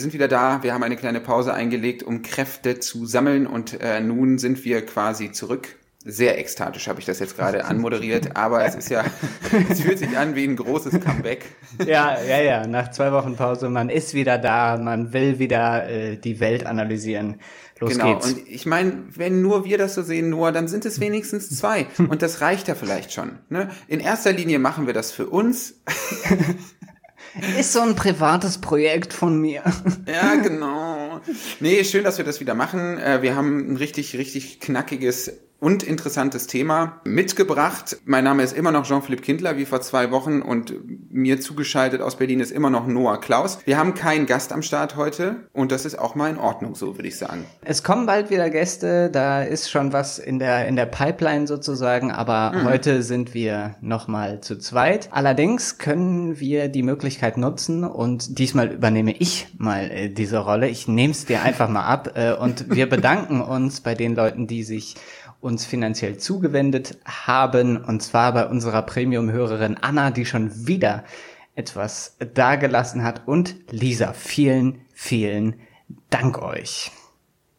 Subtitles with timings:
[0.00, 0.10] Folge Nummer 18.
[0.10, 0.62] Wir sind wieder da.
[0.62, 4.84] Wir haben eine kleine Pause eingelegt, um Kräfte zu sammeln und äh, nun sind wir
[4.86, 5.76] quasi zurück.
[6.02, 9.04] Sehr ekstatisch habe ich das jetzt gerade anmoderiert, aber es ist ja,
[9.70, 11.44] es fühlt sich an wie ein großes Comeback.
[11.86, 12.66] Ja, ja, ja.
[12.66, 17.40] Nach zwei Wochen Pause, man ist wieder da, man will wieder äh, die Welt analysieren.
[17.78, 18.14] Los genau.
[18.14, 18.32] geht's.
[18.32, 21.86] Und ich meine, wenn nur wir das so sehen, nur, dann sind es wenigstens zwei.
[21.96, 23.38] Und das reicht ja vielleicht schon.
[23.48, 23.70] Ne?
[23.88, 25.80] In erster Linie machen wir das für uns.
[27.58, 29.62] Ist so ein privates Projekt von mir.
[30.06, 31.20] Ja, genau.
[31.60, 32.98] Nee, schön, dass wir das wieder machen.
[32.98, 37.98] Äh, wir haben ein richtig, richtig knackiges und interessantes Thema mitgebracht.
[38.06, 40.74] Mein Name ist immer noch Jean-Philippe Kindler, wie vor zwei Wochen, und
[41.10, 43.58] mir zugeschaltet aus Berlin ist immer noch Noah Klaus.
[43.66, 46.96] Wir haben keinen Gast am Start heute und das ist auch mal in Ordnung, so
[46.96, 47.44] würde ich sagen.
[47.62, 52.10] Es kommen bald wieder Gäste, da ist schon was in der, in der Pipeline sozusagen,
[52.10, 52.64] aber mhm.
[52.64, 55.08] heute sind wir nochmal zu zweit.
[55.12, 60.68] Allerdings können wir die Möglichkeit nutzen und diesmal übernehme ich mal äh, diese Rolle.
[60.68, 64.46] Ich nehme es dir einfach mal ab äh, und wir bedanken uns bei den Leuten,
[64.46, 64.94] die sich
[65.40, 71.04] uns finanziell zugewendet haben, und zwar bei unserer Premium-Hörerin Anna, die schon wieder
[71.54, 74.12] etwas dagelassen hat, und Lisa.
[74.12, 75.54] Vielen, vielen
[76.10, 76.92] Dank euch.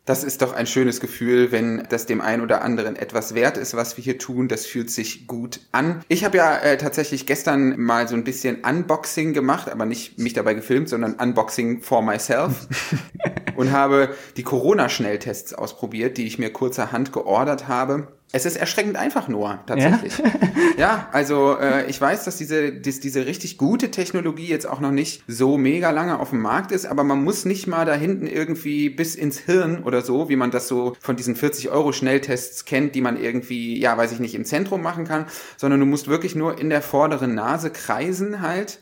[0.05, 3.75] Das ist doch ein schönes Gefühl, wenn das dem einen oder anderen etwas wert ist,
[3.75, 4.47] was wir hier tun.
[4.47, 6.03] Das fühlt sich gut an.
[6.07, 10.33] Ich habe ja äh, tatsächlich gestern mal so ein bisschen Unboxing gemacht, aber nicht mich
[10.33, 12.67] dabei gefilmt, sondern Unboxing for myself
[13.61, 18.07] und habe die Corona-Schnelltests ausprobiert, die ich mir kurzerhand geordert habe.
[18.33, 20.17] Es ist erschreckend einfach nur, tatsächlich.
[20.17, 20.25] Ja,
[20.77, 24.91] ja also äh, ich weiß, dass diese, dass diese richtig gute Technologie jetzt auch noch
[24.91, 28.25] nicht so mega lange auf dem Markt ist, aber man muss nicht mal da hinten
[28.25, 32.65] irgendwie bis ins Hirn oder so, wie man das so von diesen 40 Euro Schnelltests
[32.65, 35.25] kennt, die man irgendwie, ja, weiß ich nicht, im Zentrum machen kann,
[35.57, 38.79] sondern du musst wirklich nur in der vorderen Nase kreisen halt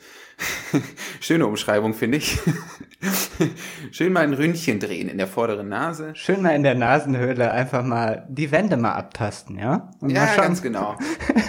[1.19, 2.39] Schöne Umschreibung, finde ich.
[3.91, 6.11] Schön mal ein Ründchen drehen in der vorderen Nase.
[6.15, 9.91] Schön mal in der Nasenhöhle einfach mal die Wände mal abtasten, ja?
[10.01, 10.97] Und ja, ganz genau.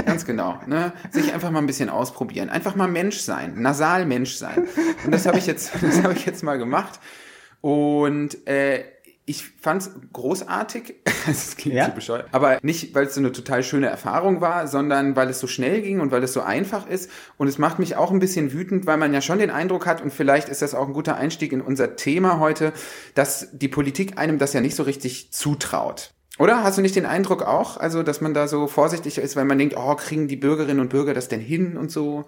[0.06, 0.60] ganz genau.
[0.66, 0.92] Ne?
[1.10, 2.50] Sich einfach mal ein bisschen ausprobieren.
[2.50, 3.60] Einfach mal Mensch sein.
[3.60, 4.68] Nasal Mensch sein.
[5.04, 7.00] Und das habe ich jetzt, das habe ich jetzt mal gemacht.
[7.60, 8.84] Und äh,
[9.30, 10.96] ich fand's großartig.
[11.26, 11.86] das klingt ja?
[11.86, 12.28] so bescheuert.
[12.32, 15.82] Aber nicht, weil es so eine total schöne Erfahrung war, sondern weil es so schnell
[15.82, 17.10] ging und weil es so einfach ist.
[17.38, 20.02] Und es macht mich auch ein bisschen wütend, weil man ja schon den Eindruck hat,
[20.02, 22.72] und vielleicht ist das auch ein guter Einstieg in unser Thema heute,
[23.14, 26.12] dass die Politik einem das ja nicht so richtig zutraut.
[26.38, 29.44] Oder hast du nicht den Eindruck auch, also dass man da so vorsichtig ist, weil
[29.44, 32.24] man denkt, oh, kriegen die Bürgerinnen und Bürger das denn hin und so?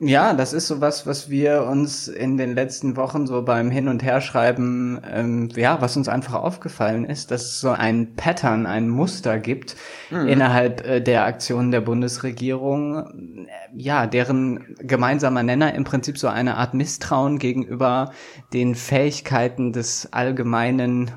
[0.00, 3.88] Ja, das ist so was, was wir uns in den letzten Wochen so beim Hin-
[3.88, 8.88] und Herschreiben, ähm, ja, was uns einfach aufgefallen ist, dass es so ein Pattern, ein
[8.88, 9.74] Muster gibt
[10.10, 10.28] mhm.
[10.28, 16.56] innerhalb äh, der Aktionen der Bundesregierung, äh, ja, deren gemeinsamer Nenner im Prinzip so eine
[16.58, 18.12] Art Misstrauen gegenüber
[18.52, 21.10] den Fähigkeiten des allgemeinen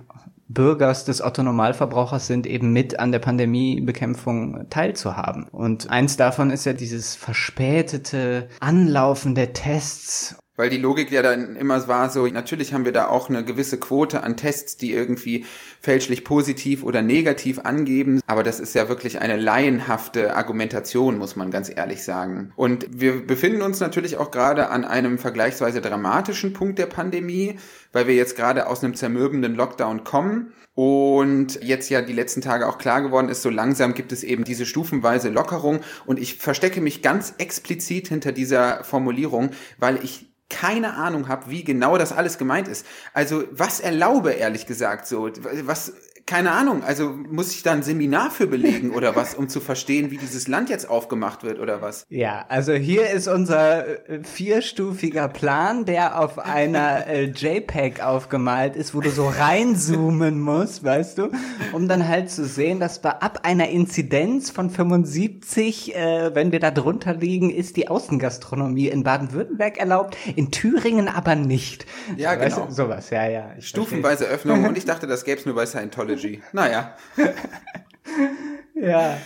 [0.54, 5.46] Bürgers, des Otto-Normalverbrauchers sind, eben mit an der Pandemiebekämpfung teilzuhaben.
[5.52, 11.56] Und eins davon ist ja dieses verspätete Anlaufen der Tests weil die Logik ja dann
[11.56, 15.44] immer war so, natürlich haben wir da auch eine gewisse Quote an Tests, die irgendwie
[15.82, 21.50] fälschlich positiv oder negativ angeben, aber das ist ja wirklich eine laienhafte Argumentation, muss man
[21.50, 22.54] ganz ehrlich sagen.
[22.56, 27.58] Und wir befinden uns natürlich auch gerade an einem vergleichsweise dramatischen Punkt der Pandemie,
[27.92, 30.54] weil wir jetzt gerade aus einem zermürbenden Lockdown kommen.
[30.74, 34.46] Und jetzt ja die letzten Tage auch klar geworden ist, so langsam gibt es eben
[34.46, 35.82] diese stufenweise Lockerung.
[36.06, 41.64] Und ich verstecke mich ganz explizit hinter dieser Formulierung, weil ich keine Ahnung habe, wie
[41.64, 42.86] genau das alles gemeint ist.
[43.14, 45.30] Also was erlaube, ehrlich gesagt, so,
[45.64, 45.94] was
[46.32, 50.12] keine Ahnung, also muss ich da ein Seminar für belegen oder was, um zu verstehen,
[50.12, 52.06] wie dieses Land jetzt aufgemacht wird oder was?
[52.08, 58.96] Ja, also hier ist unser äh, vierstufiger Plan, der auf einer äh, JPEG aufgemalt ist,
[58.96, 61.32] wo du so reinzoomen musst, weißt du,
[61.74, 66.62] um dann halt zu sehen, dass bei ab einer Inzidenz von 75, äh, wenn wir
[66.62, 71.86] da drunter liegen, ist die Außengastronomie in Baden-Württemberg erlaubt, in Thüringen aber nicht.
[72.16, 72.46] Ja, genau.
[72.46, 73.52] Weißt du, sowas, ja, ja.
[73.60, 74.54] Stufenweise verstehe.
[74.54, 76.21] Öffnung und ich dachte, das gäbe es nur bei Scientology.
[76.22, 76.42] Technology.
[76.54, 76.96] Naja.
[78.76, 79.18] ja.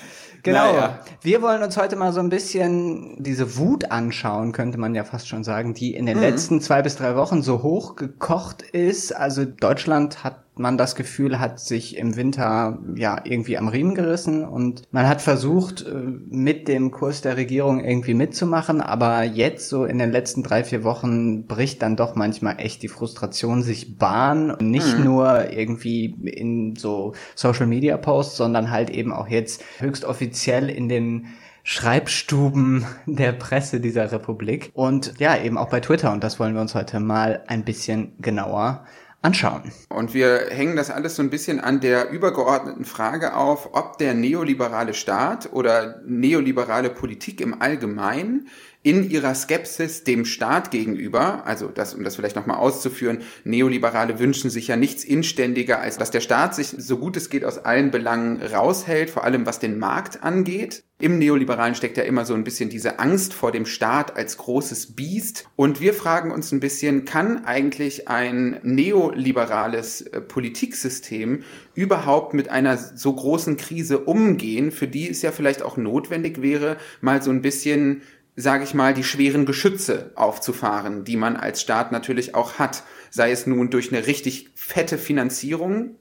[0.44, 0.74] Genau.
[0.74, 1.00] Naja.
[1.21, 5.27] Wir wollen uns heute mal so ein bisschen diese Wut anschauen, könnte man ja fast
[5.27, 6.24] schon sagen, die in den mhm.
[6.24, 9.15] letzten zwei bis drei Wochen so hoch gekocht ist.
[9.15, 14.46] Also Deutschland hat man das Gefühl hat sich im Winter ja irgendwie am Riemen gerissen.
[14.46, 19.86] Und man hat versucht, äh, mit dem Kurs der Regierung irgendwie mitzumachen, aber jetzt so
[19.86, 24.52] in den letzten drei, vier Wochen bricht dann doch manchmal echt die Frustration sich Bahn.
[24.52, 25.04] Und nicht mhm.
[25.04, 30.90] nur irgendwie in so Social Media Posts, sondern halt eben auch jetzt höchst offiziell in
[30.90, 31.28] den
[31.68, 34.69] Schreibstuben der Presse dieser Republik.
[34.74, 36.13] Und ja, eben auch bei Twitter.
[36.13, 38.86] Und das wollen wir uns heute mal ein bisschen genauer
[39.25, 39.72] anschauen.
[39.89, 44.13] Und wir hängen das alles so ein bisschen an der übergeordneten Frage auf, ob der
[44.13, 48.48] neoliberale Staat oder neoliberale Politik im Allgemeinen
[48.86, 54.52] in ihrer Skepsis dem Staat gegenüber, also das, um das vielleicht nochmal auszuführen, Neoliberale wünschen
[54.52, 57.90] sich ja nichts inständiger, als dass der Staat sich so gut es geht aus allen
[57.90, 60.84] Belangen raushält, vor allem was den Markt angeht.
[61.00, 64.96] Im Neoliberalen steckt ja immer so ein bisschen diese Angst vor dem Staat als großes
[64.96, 65.46] Biest.
[65.56, 71.44] Und wir fragen uns ein bisschen, kann eigentlich ein neoliberales äh, Politiksystem
[71.74, 76.78] überhaupt mit einer so großen Krise umgehen, für die es ja vielleicht auch notwendig wäre,
[77.02, 78.04] mal so ein bisschen
[78.36, 83.32] sage ich mal, die schweren Geschütze aufzufahren, die man als Staat natürlich auch hat, sei
[83.32, 85.96] es nun durch eine richtig fette Finanzierung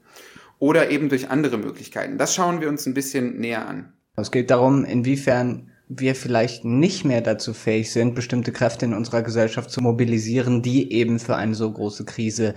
[0.59, 2.19] oder eben durch andere Möglichkeiten.
[2.19, 3.93] Das schauen wir uns ein bisschen näher an.
[4.17, 9.23] Es geht darum, inwiefern wir vielleicht nicht mehr dazu fähig sind, bestimmte Kräfte in unserer
[9.23, 12.55] Gesellschaft zu mobilisieren, die eben für eine so große Krise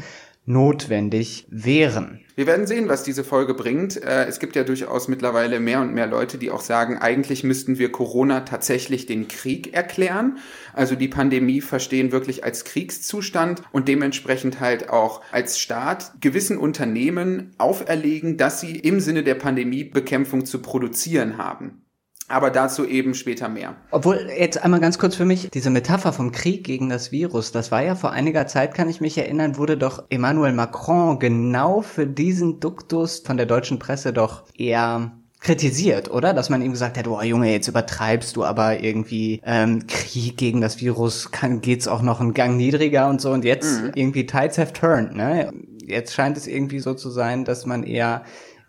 [0.47, 2.21] notwendig wären.
[2.35, 4.01] Wir werden sehen, was diese Folge bringt.
[4.01, 7.79] Äh, es gibt ja durchaus mittlerweile mehr und mehr Leute, die auch sagen, eigentlich müssten
[7.79, 10.37] wir Corona tatsächlich den Krieg erklären.
[10.73, 17.51] Also die Pandemie verstehen wirklich als Kriegszustand und dementsprechend halt auch als Staat gewissen Unternehmen
[17.57, 21.86] auferlegen, dass sie im Sinne der Pandemiebekämpfung zu produzieren haben.
[22.29, 23.75] Aber dazu eben später mehr.
[23.91, 27.71] Obwohl, jetzt einmal ganz kurz für mich, diese Metapher vom Krieg gegen das Virus, das
[27.71, 32.05] war ja vor einiger Zeit, kann ich mich erinnern, wurde doch Emmanuel Macron genau für
[32.05, 36.33] diesen Duktus von der deutschen Presse doch eher kritisiert, oder?
[36.33, 40.61] Dass man ihm gesagt hat, oh Junge, jetzt übertreibst du aber irgendwie ähm, Krieg gegen
[40.61, 43.91] das Virus, kann, geht's auch noch einen Gang niedriger und so und jetzt mhm.
[43.95, 45.53] irgendwie tides have turned, ne?
[45.85, 48.23] Jetzt scheint es irgendwie so zu sein, dass man eher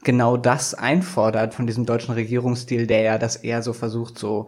[0.09, 4.47] genau das einfordert von diesem deutschen Regierungsstil, der ja das eher so versucht, so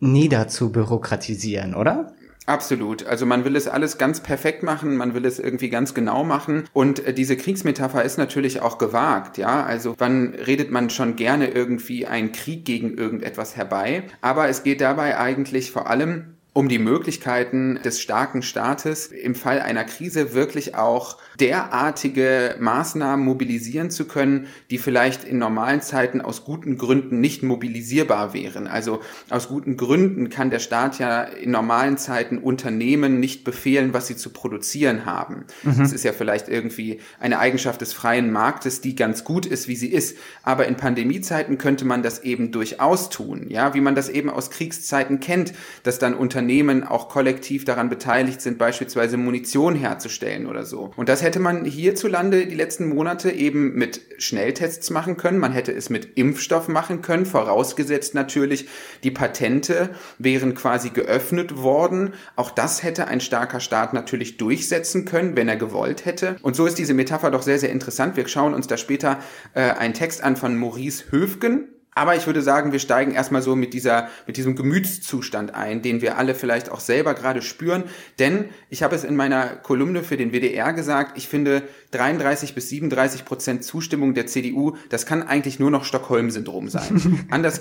[0.00, 2.14] niederzubürokratisieren, oder?
[2.46, 3.04] Absolut.
[3.04, 6.64] Also man will es alles ganz perfekt machen, man will es irgendwie ganz genau machen
[6.72, 9.62] und äh, diese Kriegsmetapher ist natürlich auch gewagt, ja?
[9.62, 14.80] Also wann redet man schon gerne irgendwie einen Krieg gegen irgendetwas herbei, aber es geht
[14.80, 20.74] dabei eigentlich vor allem um die Möglichkeiten des starken Staates im Fall einer Krise wirklich
[20.74, 27.42] auch derartige Maßnahmen mobilisieren zu können, die vielleicht in normalen Zeiten aus guten Gründen nicht
[27.42, 28.66] mobilisierbar wären.
[28.66, 29.00] Also
[29.30, 34.16] aus guten Gründen kann der Staat ja in normalen Zeiten Unternehmen nicht befehlen, was sie
[34.16, 35.44] zu produzieren haben.
[35.62, 35.78] Mhm.
[35.78, 39.76] Das ist ja vielleicht irgendwie eine Eigenschaft des freien Marktes, die ganz gut ist, wie
[39.76, 40.18] sie ist.
[40.42, 44.50] Aber in Pandemiezeiten könnte man das eben durchaus tun, ja, wie man das eben aus
[44.50, 46.41] Kriegszeiten kennt, dass dann Unternehmen
[46.86, 50.92] auch kollektiv daran beteiligt sind, beispielsweise Munition herzustellen oder so.
[50.96, 55.38] Und das hätte man hierzulande die letzten Monate eben mit Schnelltests machen können.
[55.38, 58.68] Man hätte es mit Impfstoff machen können, vorausgesetzt natürlich,
[59.02, 62.14] die Patente wären quasi geöffnet worden.
[62.36, 66.36] Auch das hätte ein starker Staat natürlich durchsetzen können, wenn er gewollt hätte.
[66.42, 68.16] Und so ist diese Metapher doch sehr, sehr interessant.
[68.16, 69.18] Wir schauen uns da später
[69.54, 71.68] äh, einen Text an von Maurice Höfgen.
[71.94, 76.00] Aber ich würde sagen, wir steigen erstmal so mit dieser, mit diesem Gemütszustand ein, den
[76.00, 77.84] wir alle vielleicht auch selber gerade spüren.
[78.18, 82.70] Denn ich habe es in meiner Kolumne für den WDR gesagt, ich finde 33 bis
[82.70, 87.26] 37 Prozent Zustimmung der CDU, das kann eigentlich nur noch Stockholm-Syndrom sein.
[87.30, 87.60] anders,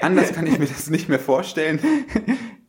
[0.00, 1.78] anders kann ich mir das nicht mehr vorstellen.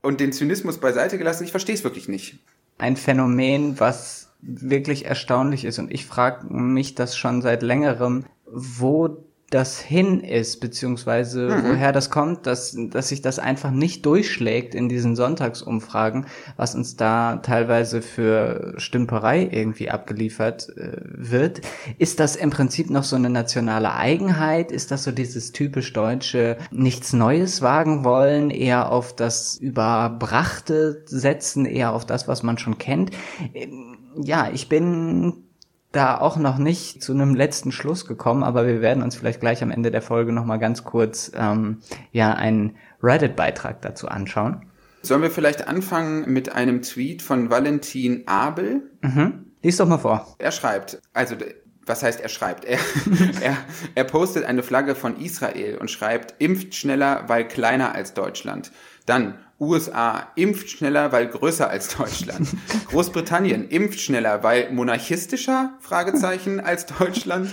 [0.02, 2.40] Und den Zynismus beiseite gelassen, ich verstehe es wirklich nicht.
[2.78, 5.80] Ein Phänomen, was wirklich erstaunlich ist.
[5.80, 11.70] Und ich frage mich das schon seit längerem, wo das hin ist, beziehungsweise mhm.
[11.70, 16.96] woher das kommt, dass, dass sich das einfach nicht durchschlägt in diesen Sonntagsumfragen, was uns
[16.96, 21.62] da teilweise für Stümperei irgendwie abgeliefert äh, wird.
[21.98, 24.72] Ist das im Prinzip noch so eine nationale Eigenheit?
[24.72, 31.66] Ist das so dieses typisch deutsche nichts Neues wagen wollen, eher auf das Überbrachte setzen,
[31.66, 33.12] eher auf das, was man schon kennt?
[33.54, 35.49] Ähm, ja, ich bin
[35.92, 39.64] da auch noch nicht zu einem letzten Schluss gekommen, aber wir werden uns vielleicht gleich
[39.64, 41.80] am Ende der Folge noch mal ganz kurz ähm,
[42.12, 44.66] ja einen Reddit-Beitrag dazu anschauen.
[45.02, 48.92] Sollen wir vielleicht anfangen mit einem Tweet von Valentin Abel?
[49.02, 49.46] Mhm.
[49.62, 50.36] Lies doch mal vor.
[50.38, 51.36] Er schreibt, also
[51.86, 52.66] was heißt er schreibt?
[52.66, 52.78] Er,
[53.42, 53.58] er,
[53.96, 58.72] er postet eine Flagge von Israel und schreibt, impft schneller, weil kleiner als Deutschland.
[59.06, 62.48] Dann USA impft schneller, weil größer als Deutschland.
[62.90, 67.52] Großbritannien impft schneller, weil monarchistischer, Fragezeichen, als Deutschland.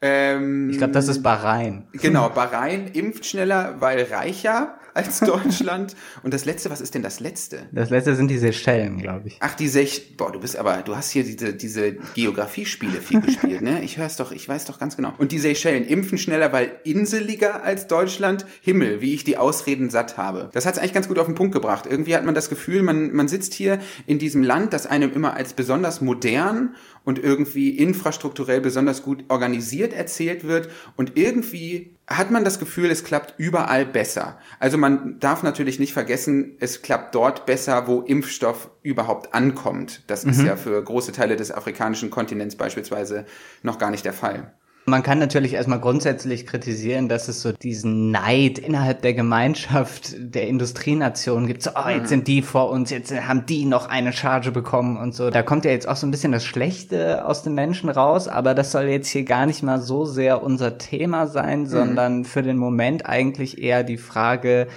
[0.00, 1.88] Ähm, ich glaube, das ist Bahrain.
[1.92, 4.77] Genau, Bahrain impft schneller, weil reicher.
[4.94, 5.94] Als Deutschland.
[6.22, 7.68] Und das letzte, was ist denn das letzte?
[7.72, 9.36] Das letzte sind die Seychellen, glaube ich.
[9.40, 13.62] Ach, die Sech, boah, du bist aber, du hast hier diese, diese Geografiespiele viel gespielt,
[13.62, 13.82] ne?
[13.82, 15.12] Ich hör's doch, ich weiß doch ganz genau.
[15.18, 18.46] Und die Seychellen impfen schneller, weil inseliger als Deutschland.
[18.60, 20.50] Himmel, wie ich die Ausreden satt habe.
[20.52, 21.86] Das hat's eigentlich ganz gut auf den Punkt gebracht.
[21.88, 25.34] Irgendwie hat man das Gefühl, man, man sitzt hier in diesem Land, das einem immer
[25.34, 26.74] als besonders modern
[27.08, 33.02] und irgendwie infrastrukturell besonders gut organisiert erzählt wird und irgendwie hat man das Gefühl, es
[33.02, 34.38] klappt überall besser.
[34.60, 40.02] Also man darf natürlich nicht vergessen, es klappt dort besser, wo Impfstoff überhaupt ankommt.
[40.06, 40.32] Das mhm.
[40.32, 43.24] ist ja für große Teile des afrikanischen Kontinents beispielsweise
[43.62, 44.52] noch gar nicht der Fall.
[44.88, 50.48] Man kann natürlich erstmal grundsätzlich kritisieren, dass es so diesen Neid innerhalb der Gemeinschaft der
[50.48, 51.62] Industrienationen gibt.
[51.62, 52.08] So, oh, jetzt mhm.
[52.08, 55.30] sind die vor uns, jetzt haben die noch eine Charge bekommen und so.
[55.30, 58.54] Da kommt ja jetzt auch so ein bisschen das Schlechte aus den Menschen raus, aber
[58.54, 61.66] das soll jetzt hier gar nicht mal so sehr unser Thema sein, mhm.
[61.66, 64.68] sondern für den Moment eigentlich eher die Frage,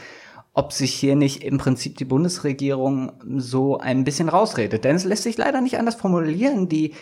[0.54, 4.84] ob sich hier nicht im Prinzip die Bundesregierung so ein bisschen rausredet.
[4.84, 6.68] Denn es lässt sich leider nicht anders formulieren.
[6.68, 6.94] Die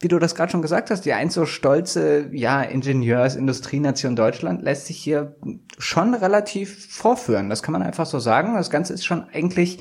[0.00, 4.86] wie du das gerade schon gesagt hast, die einst so stolze, ja, Ingenieurs-Industrienation Deutschland lässt
[4.86, 5.34] sich hier
[5.78, 7.50] schon relativ vorführen.
[7.50, 8.54] Das kann man einfach so sagen.
[8.54, 9.80] Das Ganze ist schon eigentlich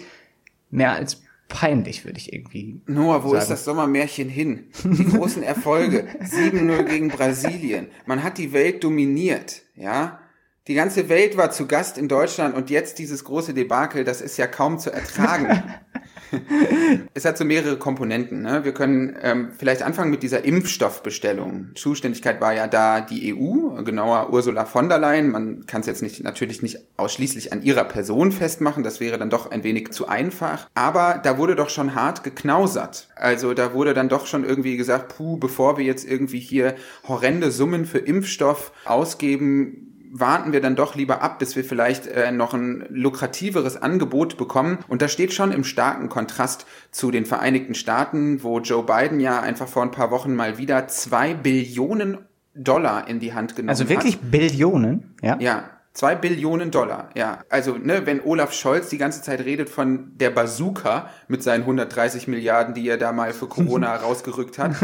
[0.71, 2.81] mehr als peinlich, würde ich irgendwie.
[2.88, 3.41] Noah, wo sagen.
[3.41, 4.65] ist das Sommermärchen hin?
[4.83, 6.07] Die großen Erfolge.
[6.21, 7.88] 7-0 gegen Brasilien.
[8.05, 10.19] Man hat die Welt dominiert, ja.
[10.67, 14.36] Die ganze Welt war zu Gast in Deutschland und jetzt dieses große Debakel, das ist
[14.36, 15.63] ja kaum zu ertragen.
[17.13, 18.41] es hat so mehrere Komponenten.
[18.41, 18.63] Ne?
[18.63, 21.69] Wir können ähm, vielleicht anfangen mit dieser Impfstoffbestellung.
[21.75, 25.31] Zuständigkeit war ja da die EU, genauer Ursula von der Leyen.
[25.31, 29.29] Man kann es jetzt nicht, natürlich nicht ausschließlich an ihrer Person festmachen, das wäre dann
[29.29, 30.69] doch ein wenig zu einfach.
[30.75, 33.10] Aber da wurde doch schon hart geknausert.
[33.15, 36.75] Also da wurde dann doch schon irgendwie gesagt, puh, bevor wir jetzt irgendwie hier
[37.07, 42.32] horrende Summen für Impfstoff ausgeben, warten wir dann doch lieber ab, bis wir vielleicht äh,
[42.32, 44.80] noch ein lukrativeres Angebot bekommen.
[44.88, 49.40] Und das steht schon im starken Kontrast zu den Vereinigten Staaten, wo Joe Biden ja
[49.42, 52.18] einfach vor ein paar Wochen mal wieder zwei Billionen
[52.56, 53.80] Dollar in die Hand genommen hat.
[53.80, 54.32] Also wirklich hat.
[54.32, 55.38] Billionen, ja?
[55.40, 55.70] Ja.
[55.94, 57.40] Zwei Billionen Dollar, ja.
[57.50, 62.28] Also, ne, wenn Olaf Scholz die ganze Zeit redet von der Bazooka mit seinen 130
[62.28, 64.76] Milliarden, die er da mal für Corona rausgerückt hat.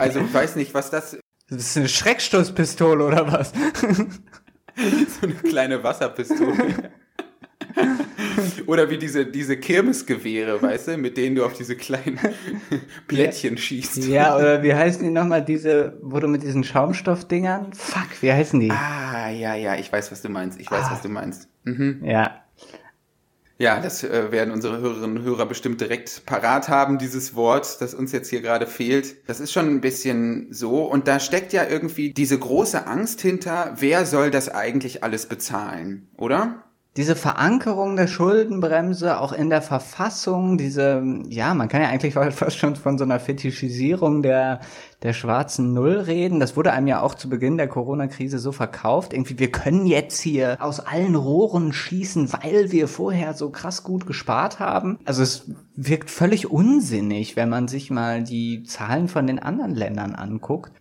[0.00, 1.16] Also, ich weiß nicht, was das.
[1.48, 3.52] Das ist eine Schreckstoßpistole oder was?
[5.20, 6.90] so eine kleine Wasserpistole.
[8.66, 12.18] Oder wie diese, diese Kirmesgewehre, weißt du, mit denen du auf diese kleinen
[13.06, 14.06] Plättchen schießt.
[14.06, 17.72] Ja, oder wie heißen die nochmal, diese, wo du mit diesen Schaumstoffdingern?
[17.72, 18.70] Fuck, wie heißen die?
[18.70, 20.60] Ah, ja, ja, ich weiß, was du meinst.
[20.60, 20.92] Ich weiß, ah.
[20.92, 21.48] was du meinst.
[21.64, 22.02] Mhm.
[22.04, 22.44] Ja.
[23.60, 27.92] Ja, das äh, werden unsere Hörerinnen und Hörer bestimmt direkt parat haben, dieses Wort, das
[27.92, 29.28] uns jetzt hier gerade fehlt.
[29.28, 30.84] Das ist schon ein bisschen so.
[30.84, 36.08] Und da steckt ja irgendwie diese große Angst hinter, wer soll das eigentlich alles bezahlen,
[36.16, 36.69] oder?
[36.96, 42.58] Diese Verankerung der Schuldenbremse auch in der Verfassung, diese, ja, man kann ja eigentlich fast
[42.58, 44.60] schon von so einer Fetischisierung der,
[45.02, 46.40] der schwarzen Null reden.
[46.40, 49.12] Das wurde einem ja auch zu Beginn der Corona-Krise so verkauft.
[49.12, 54.06] Irgendwie, wir können jetzt hier aus allen Rohren schießen, weil wir vorher so krass gut
[54.06, 54.98] gespart haben.
[55.04, 60.16] Also es wirkt völlig unsinnig, wenn man sich mal die Zahlen von den anderen Ländern
[60.16, 60.79] anguckt.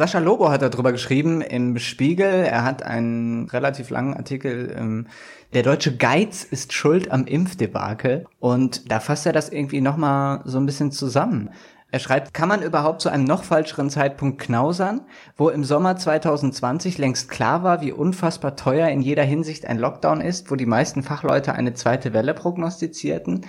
[0.00, 2.24] Sascha Lobo hat darüber geschrieben im Spiegel.
[2.24, 5.08] Er hat einen relativ langen Artikel ähm,
[5.52, 8.24] der deutsche Geiz ist schuld am Impfdebakel.
[8.38, 11.50] Und da fasst er das irgendwie nochmal so ein bisschen zusammen.
[11.90, 15.02] Er schreibt, kann man überhaupt zu einem noch falscheren Zeitpunkt knausern,
[15.36, 20.22] wo im Sommer 2020 längst klar war, wie unfassbar teuer in jeder Hinsicht ein Lockdown
[20.22, 23.44] ist, wo die meisten Fachleute eine zweite Welle prognostizierten?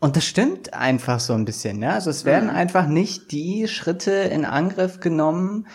[0.00, 1.92] Und das stimmt einfach so ein bisschen, ja.
[1.92, 2.56] Also es werden mhm.
[2.56, 5.66] einfach nicht die Schritte in Angriff genommen,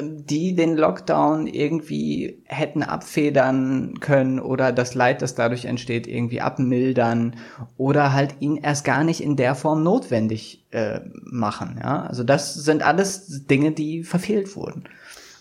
[0.00, 7.36] die den Lockdown irgendwie hätten abfedern können oder das Leid, das dadurch entsteht, irgendwie abmildern
[7.76, 11.80] oder halt ihn erst gar nicht in der Form notwendig äh, machen.
[11.82, 12.02] Ja?
[12.02, 14.84] Also das sind alles Dinge, die verfehlt wurden.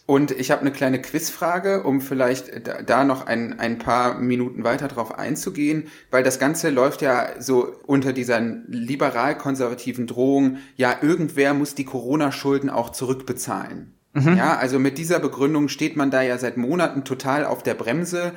[0.07, 2.49] Und ich habe eine kleine Quizfrage, um vielleicht
[2.85, 7.75] da noch ein, ein paar Minuten weiter drauf einzugehen, weil das Ganze läuft ja so
[7.85, 13.95] unter dieser liberal-konservativen Drohung, ja, irgendwer muss die Corona-Schulden auch zurückbezahlen.
[14.13, 14.37] Mhm.
[14.37, 18.31] Ja, also mit dieser Begründung steht man da ja seit Monaten total auf der Bremse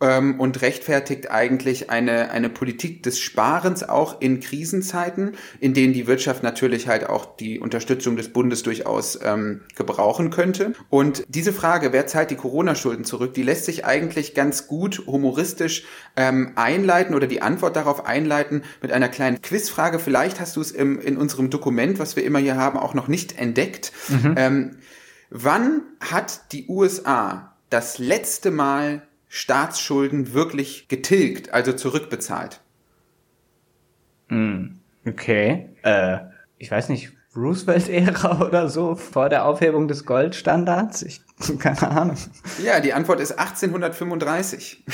[0.00, 6.06] ähm, und rechtfertigt eigentlich eine, eine Politik des Sparens auch in Krisenzeiten, in denen die
[6.06, 10.72] Wirtschaft natürlich halt auch die Unterstützung des Bundes durchaus ähm, gebrauchen könnte.
[10.90, 15.84] Und diese Frage, wer zahlt die Corona-Schulden zurück, die lässt sich eigentlich ganz gut humoristisch
[16.16, 19.98] ähm, einleiten oder die Antwort darauf einleiten mit einer kleinen Quizfrage.
[19.98, 23.08] Vielleicht hast du es im, in unserem Dokument, was wir immer hier haben, auch noch
[23.08, 23.92] nicht entdeckt.
[24.08, 24.34] Mhm.
[24.36, 24.76] Ähm,
[25.36, 29.02] Wann hat die USA das letzte Mal
[29.34, 32.60] Staatsschulden wirklich getilgt, also zurückbezahlt?
[34.28, 35.70] Hm, okay.
[35.82, 36.18] Äh,
[36.58, 41.02] ich weiß nicht, Roosevelt-Ära oder so, vor der Aufhebung des Goldstandards?
[41.02, 41.20] Ich,
[41.58, 42.16] keine Ahnung.
[42.62, 44.84] Ja, die Antwort ist 1835.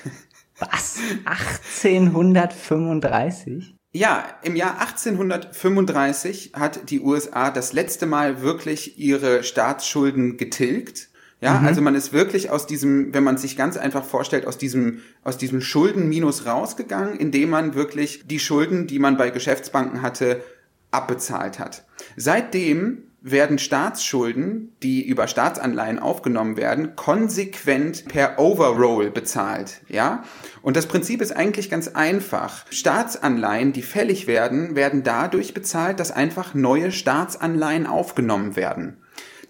[0.58, 0.96] Was?
[1.26, 3.76] 1835?
[3.92, 11.09] Ja, im Jahr 1835 hat die USA das letzte Mal wirklich ihre Staatsschulden getilgt.
[11.40, 11.66] Ja, mhm.
[11.66, 15.38] also man ist wirklich aus diesem, wenn man sich ganz einfach vorstellt, aus diesem, aus
[15.38, 20.42] diesem Schuldenminus rausgegangen, indem man wirklich die Schulden, die man bei Geschäftsbanken hatte,
[20.90, 21.84] abbezahlt hat.
[22.16, 30.24] Seitdem werden Staatsschulden, die über Staatsanleihen aufgenommen werden, konsequent per Overroll bezahlt, ja?
[30.62, 32.64] Und das Prinzip ist eigentlich ganz einfach.
[32.70, 38.96] Staatsanleihen, die fällig werden, werden dadurch bezahlt, dass einfach neue Staatsanleihen aufgenommen werden.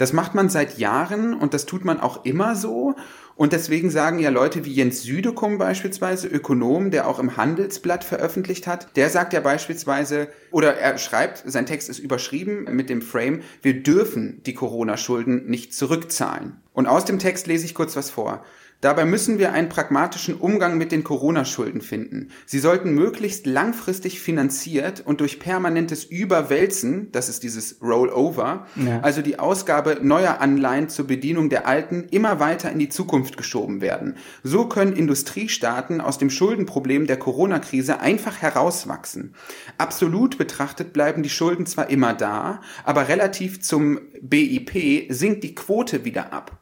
[0.00, 2.94] Das macht man seit Jahren und das tut man auch immer so.
[3.36, 8.66] Und deswegen sagen ja Leute wie Jens Südekum beispielsweise, Ökonom, der auch im Handelsblatt veröffentlicht
[8.66, 13.42] hat, der sagt ja beispielsweise, oder er schreibt, sein Text ist überschrieben mit dem Frame,
[13.60, 16.62] wir dürfen die Corona-Schulden nicht zurückzahlen.
[16.72, 18.42] Und aus dem Text lese ich kurz was vor.
[18.80, 22.30] Dabei müssen wir einen pragmatischen Umgang mit den Corona-Schulden finden.
[22.46, 29.00] Sie sollten möglichst langfristig finanziert und durch permanentes Überwälzen, das ist dieses Rollover, ja.
[29.00, 33.82] also die Ausgabe neuer Anleihen zur Bedienung der alten, immer weiter in die Zukunft geschoben
[33.82, 34.16] werden.
[34.42, 39.34] So können Industriestaaten aus dem Schuldenproblem der Corona-Krise einfach herauswachsen.
[39.76, 46.06] Absolut betrachtet bleiben die Schulden zwar immer da, aber relativ zum BIP sinkt die Quote
[46.06, 46.59] wieder ab.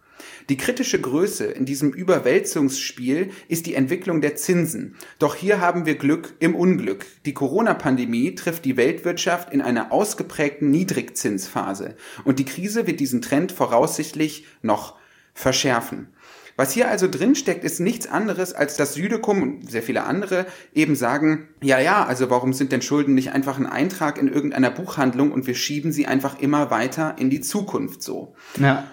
[0.49, 4.97] Die kritische Größe in diesem Überwälzungsspiel ist die Entwicklung der Zinsen.
[5.19, 7.05] Doch hier haben wir Glück im Unglück.
[7.27, 11.97] Die Corona-Pandemie trifft die Weltwirtschaft in einer ausgeprägten Niedrigzinsphase.
[12.25, 14.97] Und die Krise wird diesen Trend voraussichtlich noch
[15.35, 16.09] verschärfen.
[16.57, 20.45] Was hier also drinsteckt, ist nichts anderes, als dass Südekum und sehr viele andere
[20.75, 24.71] eben sagen, ja, ja, also warum sind denn Schulden nicht einfach ein Eintrag in irgendeiner
[24.71, 28.35] Buchhandlung und wir schieben sie einfach immer weiter in die Zukunft so.
[28.59, 28.89] Ja.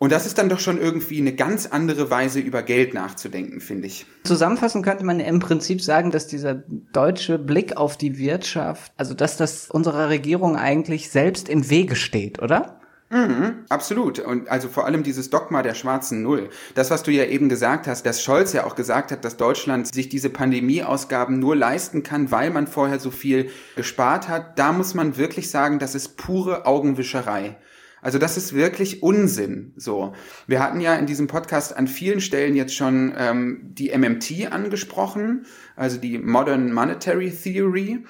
[0.00, 3.86] Und das ist dann doch schon irgendwie eine ganz andere Weise, über Geld nachzudenken, finde
[3.86, 4.06] ich.
[4.24, 9.36] Zusammenfassend könnte man im Prinzip sagen, dass dieser deutsche Blick auf die Wirtschaft, also dass
[9.36, 12.80] das unserer Regierung eigentlich selbst im Wege steht, oder?
[13.10, 14.20] Mhm, absolut.
[14.20, 16.48] Und also vor allem dieses Dogma der schwarzen Null.
[16.74, 19.92] Das, was du ja eben gesagt hast, dass Scholz ja auch gesagt hat, dass Deutschland
[19.92, 24.94] sich diese Pandemieausgaben nur leisten kann, weil man vorher so viel gespart hat, da muss
[24.94, 27.56] man wirklich sagen, das ist pure Augenwischerei.
[28.02, 29.72] Also das ist wirklich Unsinn.
[29.76, 30.12] So,
[30.46, 35.46] wir hatten ja in diesem Podcast an vielen Stellen jetzt schon ähm, die MMT angesprochen,
[35.76, 38.04] also die Modern Monetary Theory.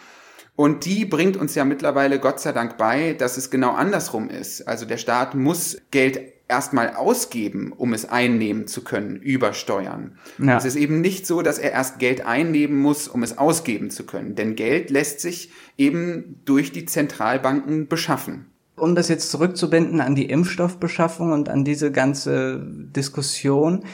[0.56, 4.68] Und die bringt uns ja mittlerweile Gott sei Dank bei, dass es genau andersrum ist.
[4.68, 10.18] Also der Staat muss Geld erstmal ausgeben, um es einnehmen zu können über Steuern.
[10.38, 10.58] Ja.
[10.58, 14.04] Es ist eben nicht so, dass er erst Geld einnehmen muss, um es ausgeben zu
[14.04, 14.34] können.
[14.34, 18.49] Denn Geld lässt sich eben durch die Zentralbanken beschaffen
[18.80, 23.84] um das jetzt zurückzubinden an die Impfstoffbeschaffung und an diese ganze Diskussion,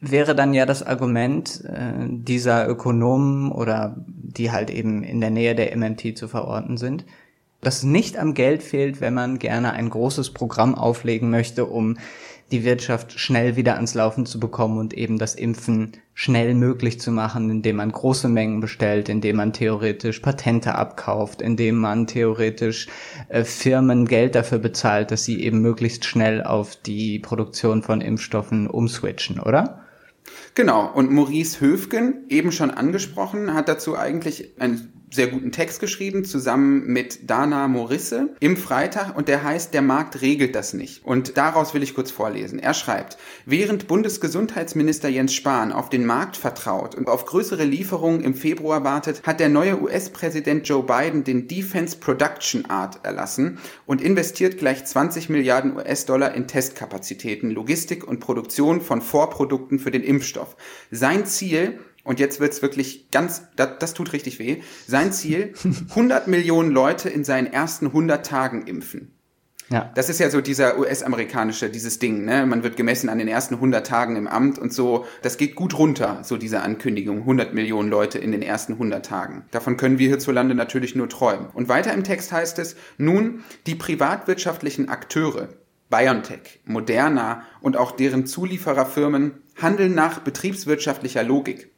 [0.00, 5.54] wäre dann ja das Argument äh, dieser Ökonomen oder die halt eben in der Nähe
[5.54, 7.04] der MMT zu verorten sind,
[7.62, 11.96] dass nicht am Geld fehlt, wenn man gerne ein großes Programm auflegen möchte, um
[12.50, 17.10] die Wirtschaft schnell wieder ans Laufen zu bekommen und eben das Impfen schnell möglich zu
[17.10, 22.86] machen, indem man große Mengen bestellt, indem man theoretisch Patente abkauft, indem man theoretisch
[23.28, 28.68] äh, Firmen Geld dafür bezahlt, dass sie eben möglichst schnell auf die Produktion von Impfstoffen
[28.68, 29.80] umswitchen, oder?
[30.54, 36.24] Genau, und Maurice Höfgen, eben schon angesprochen, hat dazu eigentlich ein sehr guten Text geschrieben,
[36.24, 41.04] zusammen mit Dana Morisse im Freitag und der heißt Der Markt regelt das nicht.
[41.04, 42.58] Und daraus will ich kurz vorlesen.
[42.58, 48.34] Er schreibt, während Bundesgesundheitsminister Jens Spahn auf den Markt vertraut und auf größere Lieferungen im
[48.34, 54.58] Februar wartet, hat der neue US-Präsident Joe Biden den Defense Production Art erlassen und investiert
[54.58, 60.56] gleich 20 Milliarden US-Dollar in Testkapazitäten, Logistik und Produktion von Vorprodukten für den Impfstoff.
[60.90, 65.54] Sein Ziel und jetzt wird's wirklich ganz, das, das tut richtig weh, sein Ziel,
[65.90, 69.10] 100 Millionen Leute in seinen ersten 100 Tagen impfen.
[69.70, 69.90] Ja.
[69.94, 72.44] Das ist ja so dieser US-amerikanische, dieses Ding, ne?
[72.44, 75.06] Man wird gemessen an den ersten 100 Tagen im Amt und so.
[75.22, 77.20] Das geht gut runter, so diese Ankündigung.
[77.20, 79.46] 100 Millionen Leute in den ersten 100 Tagen.
[79.50, 81.46] Davon können wir hierzulande natürlich nur träumen.
[81.54, 85.48] Und weiter im Text heißt es, nun, die privatwirtschaftlichen Akteure,
[85.88, 91.70] BioNTech, Moderna und auch deren Zuliefererfirmen handeln nach betriebswirtschaftlicher Logik.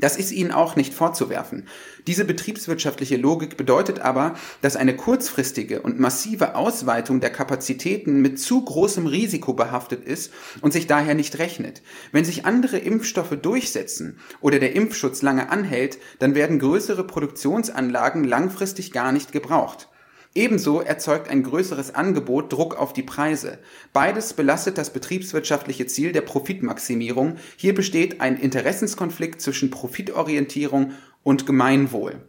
[0.00, 1.66] Das ist ihnen auch nicht vorzuwerfen.
[2.06, 8.64] Diese betriebswirtschaftliche Logik bedeutet aber, dass eine kurzfristige und massive Ausweitung der Kapazitäten mit zu
[8.64, 11.82] großem Risiko behaftet ist und sich daher nicht rechnet.
[12.12, 18.92] Wenn sich andere Impfstoffe durchsetzen oder der Impfschutz lange anhält, dann werden größere Produktionsanlagen langfristig
[18.92, 19.88] gar nicht gebraucht.
[20.36, 23.58] Ebenso erzeugt ein größeres Angebot Druck auf die Preise.
[23.94, 27.36] Beides belastet das betriebswirtschaftliche Ziel der Profitmaximierung.
[27.56, 32.20] Hier besteht ein Interessenskonflikt zwischen Profitorientierung und Gemeinwohl.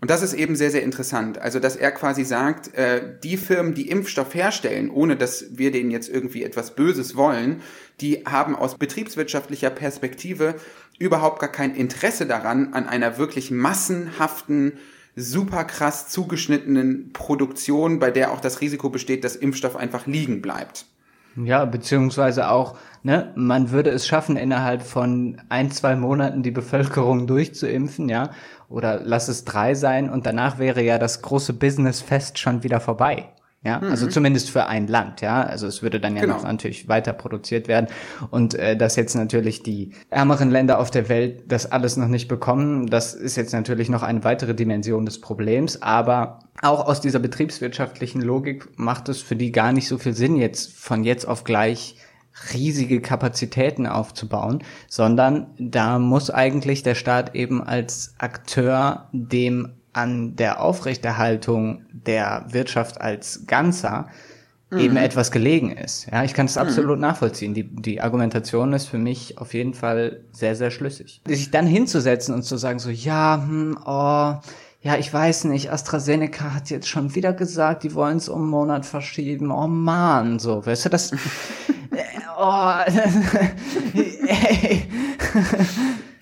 [0.00, 1.38] Und das ist eben sehr, sehr interessant.
[1.38, 5.90] Also, dass er quasi sagt, äh, die Firmen, die Impfstoff herstellen, ohne dass wir denen
[5.90, 7.60] jetzt irgendwie etwas Böses wollen,
[8.00, 10.54] die haben aus betriebswirtschaftlicher Perspektive
[11.00, 14.74] überhaupt gar kein Interesse daran, an einer wirklich massenhaften
[15.16, 20.84] super krass zugeschnittenen Produktion, bei der auch das Risiko besteht, dass Impfstoff einfach liegen bleibt.
[21.36, 27.26] Ja, beziehungsweise auch, ne, man würde es schaffen, innerhalb von ein, zwei Monaten die Bevölkerung
[27.26, 28.30] durchzuimpfen, ja,
[28.68, 33.28] oder lass es drei sein und danach wäre ja das große Businessfest schon wieder vorbei.
[33.66, 33.90] Ja, mhm.
[33.90, 35.42] also zumindest für ein Land, ja.
[35.42, 36.36] Also es würde dann ja genau.
[36.36, 37.88] noch natürlich weiter produziert werden.
[38.30, 42.28] Und äh, dass jetzt natürlich die ärmeren Länder auf der Welt das alles noch nicht
[42.28, 45.82] bekommen, das ist jetzt natürlich noch eine weitere Dimension des Problems.
[45.82, 50.36] Aber auch aus dieser betriebswirtschaftlichen Logik macht es für die gar nicht so viel Sinn,
[50.36, 51.96] jetzt von jetzt auf gleich
[52.54, 60.60] riesige Kapazitäten aufzubauen, sondern da muss eigentlich der Staat eben als Akteur dem an der
[60.60, 64.08] Aufrechterhaltung der Wirtschaft als Ganzer
[64.70, 64.78] mhm.
[64.78, 66.06] eben etwas gelegen ist.
[66.12, 66.62] Ja, ich kann es mhm.
[66.62, 67.54] absolut nachvollziehen.
[67.54, 71.22] Die, die Argumentation ist für mich auf jeden Fall sehr, sehr schlüssig.
[71.26, 74.34] Sich dann hinzusetzen und zu sagen so, ja, hm, oh,
[74.82, 78.50] ja, ich weiß nicht, AstraZeneca hat jetzt schon wieder gesagt, die wollen es um einen
[78.50, 79.50] Monat verschieben.
[79.50, 81.12] Oh man, so, weißt du, das,
[82.38, 82.74] oh,
[84.26, 84.82] ey.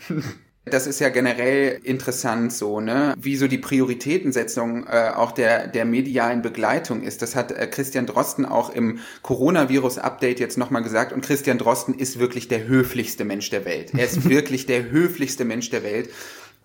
[0.74, 3.14] Das ist ja generell interessant so, ne?
[3.16, 7.22] Wie so die Prioritätensetzung äh, auch der, der medialen Begleitung ist.
[7.22, 11.12] Das hat äh, Christian Drosten auch im Coronavirus-Update jetzt nochmal gesagt.
[11.12, 13.92] Und Christian Drosten ist wirklich der höflichste Mensch der Welt.
[13.96, 16.10] Er ist wirklich der höflichste Mensch der Welt.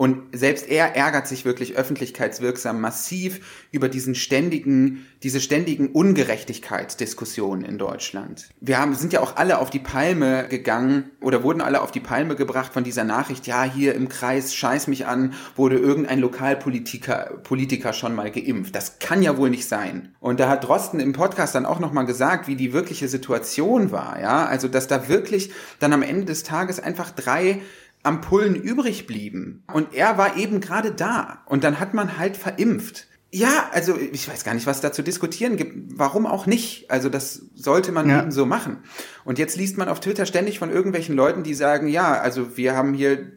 [0.02, 7.78] Und selbst er ärgert sich wirklich öffentlichkeitswirksam massiv über diesen ständigen, diese ständigen Ungerechtigkeitsdiskussionen in
[7.78, 8.48] Deutschland.
[8.62, 12.00] Wir haben, sind ja auch alle auf die Palme gegangen oder wurden alle auf die
[12.00, 17.42] Palme gebracht von dieser Nachricht, ja, hier im Kreis, scheiß mich an, wurde irgendein Lokalpolitiker,
[17.44, 18.76] Politiker schon mal geimpft.
[18.76, 20.16] Das kann ja wohl nicht sein.
[20.22, 24.18] Und da hat Drosten im Podcast dann auch nochmal gesagt, wie die wirkliche Situation war,
[24.22, 24.46] ja.
[24.46, 27.60] Also, dass da wirklich dann am Ende des Tages einfach drei
[28.04, 29.64] Ampullen übrig blieben.
[29.72, 31.44] Und er war eben gerade da.
[31.46, 33.08] Und dann hat man halt verimpft.
[33.32, 36.00] Ja, also ich weiß gar nicht, was da zu diskutieren gibt.
[36.00, 36.90] Warum auch nicht?
[36.90, 38.22] Also das sollte man ja.
[38.22, 38.78] eben so machen.
[39.24, 42.76] Und jetzt liest man auf Twitter ständig von irgendwelchen Leuten, die sagen, ja, also wir
[42.76, 43.32] haben hier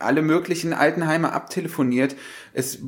[0.00, 2.16] alle möglichen Altenheime abtelefoniert.
[2.52, 2.80] Es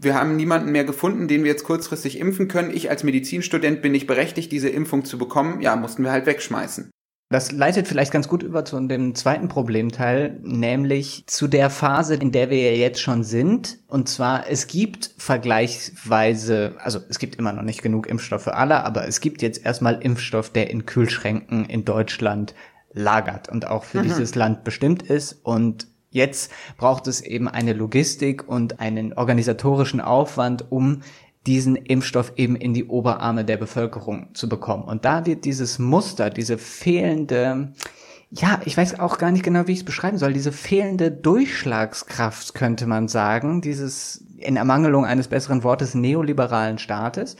[0.00, 2.70] wir haben niemanden mehr gefunden, den wir jetzt kurzfristig impfen können.
[2.70, 5.60] Ich als Medizinstudent bin nicht berechtigt, diese Impfung zu bekommen.
[5.60, 6.90] Ja, mussten wir halt wegschmeißen.
[7.30, 12.32] Das leitet vielleicht ganz gut über zu dem zweiten Problemteil, nämlich zu der Phase, in
[12.32, 13.78] der wir jetzt schon sind.
[13.86, 18.82] Und zwar, es gibt vergleichsweise, also es gibt immer noch nicht genug Impfstoff für alle,
[18.82, 22.54] aber es gibt jetzt erstmal Impfstoff, der in Kühlschränken in Deutschland
[22.94, 24.04] lagert und auch für mhm.
[24.04, 25.38] dieses Land bestimmt ist.
[25.42, 31.02] Und jetzt braucht es eben eine Logistik und einen organisatorischen Aufwand, um
[31.48, 34.84] diesen Impfstoff eben in die Oberarme der Bevölkerung zu bekommen.
[34.84, 37.72] Und da wird dieses Muster, diese fehlende,
[38.30, 42.54] ja, ich weiß auch gar nicht genau, wie ich es beschreiben soll, diese fehlende Durchschlagskraft,
[42.54, 47.36] könnte man sagen, dieses in Ermangelung eines besseren Wortes neoliberalen Staates,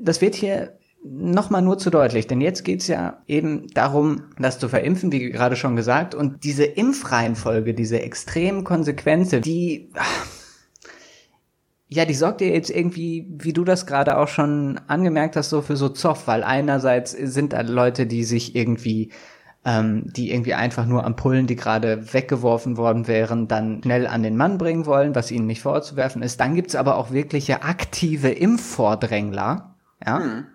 [0.00, 4.68] das wird hier nochmal nur zu deutlich, denn jetzt geht's ja eben darum, das zu
[4.68, 9.90] verimpfen, wie gerade schon gesagt, und diese Impfreihenfolge, diese extremen Konsequenzen, die,
[11.92, 15.60] ja, die sorgt dir jetzt irgendwie, wie du das gerade auch schon angemerkt hast, so
[15.60, 19.10] für so Zoff, weil einerseits sind da Leute, die sich irgendwie,
[19.64, 24.38] ähm, die irgendwie einfach nur Ampullen, die gerade weggeworfen worden wären, dann schnell an den
[24.38, 26.40] Mann bringen wollen, was ihnen nicht vorzuwerfen ist.
[26.40, 29.74] Dann gibt's aber auch wirkliche aktive Impfvordrängler,
[30.04, 30.18] ja.
[30.18, 30.46] Hm.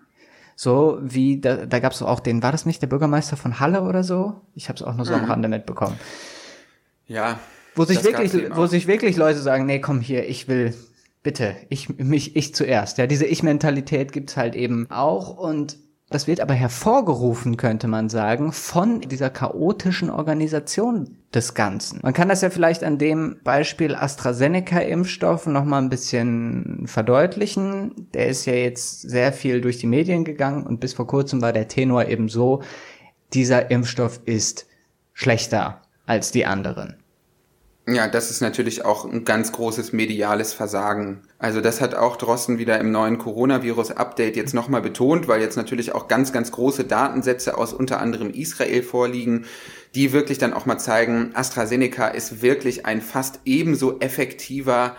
[0.56, 4.02] So wie, da, da gab's auch den, war das nicht der Bürgermeister von Halle oder
[4.02, 4.40] so?
[4.56, 5.22] Ich habe es auch nur so hm.
[5.22, 6.00] am Rande mitbekommen.
[7.06, 7.38] Ja.
[7.76, 10.74] Wo sich wirklich, wo sich wirklich Leute sagen, nee, komm hier, ich will,
[11.28, 12.96] bitte, ich, mich, ich zuerst.
[12.96, 15.76] Ja, diese Ich-Mentalität gibt's halt eben auch und
[16.08, 22.00] das wird aber hervorgerufen, könnte man sagen, von dieser chaotischen Organisation des Ganzen.
[22.02, 28.08] Man kann das ja vielleicht an dem Beispiel AstraZeneca-Impfstoff nochmal ein bisschen verdeutlichen.
[28.14, 31.52] Der ist ja jetzt sehr viel durch die Medien gegangen und bis vor kurzem war
[31.52, 32.62] der Tenor eben so,
[33.34, 34.66] dieser Impfstoff ist
[35.12, 36.97] schlechter als die anderen.
[37.90, 41.22] Ja, das ist natürlich auch ein ganz großes mediales Versagen.
[41.38, 45.94] Also das hat auch Drosten wieder im neuen Coronavirus-Update jetzt nochmal betont, weil jetzt natürlich
[45.94, 49.46] auch ganz, ganz große Datensätze aus unter anderem Israel vorliegen,
[49.94, 54.94] die wirklich dann auch mal zeigen, AstraZeneca ist wirklich ein fast ebenso effektiver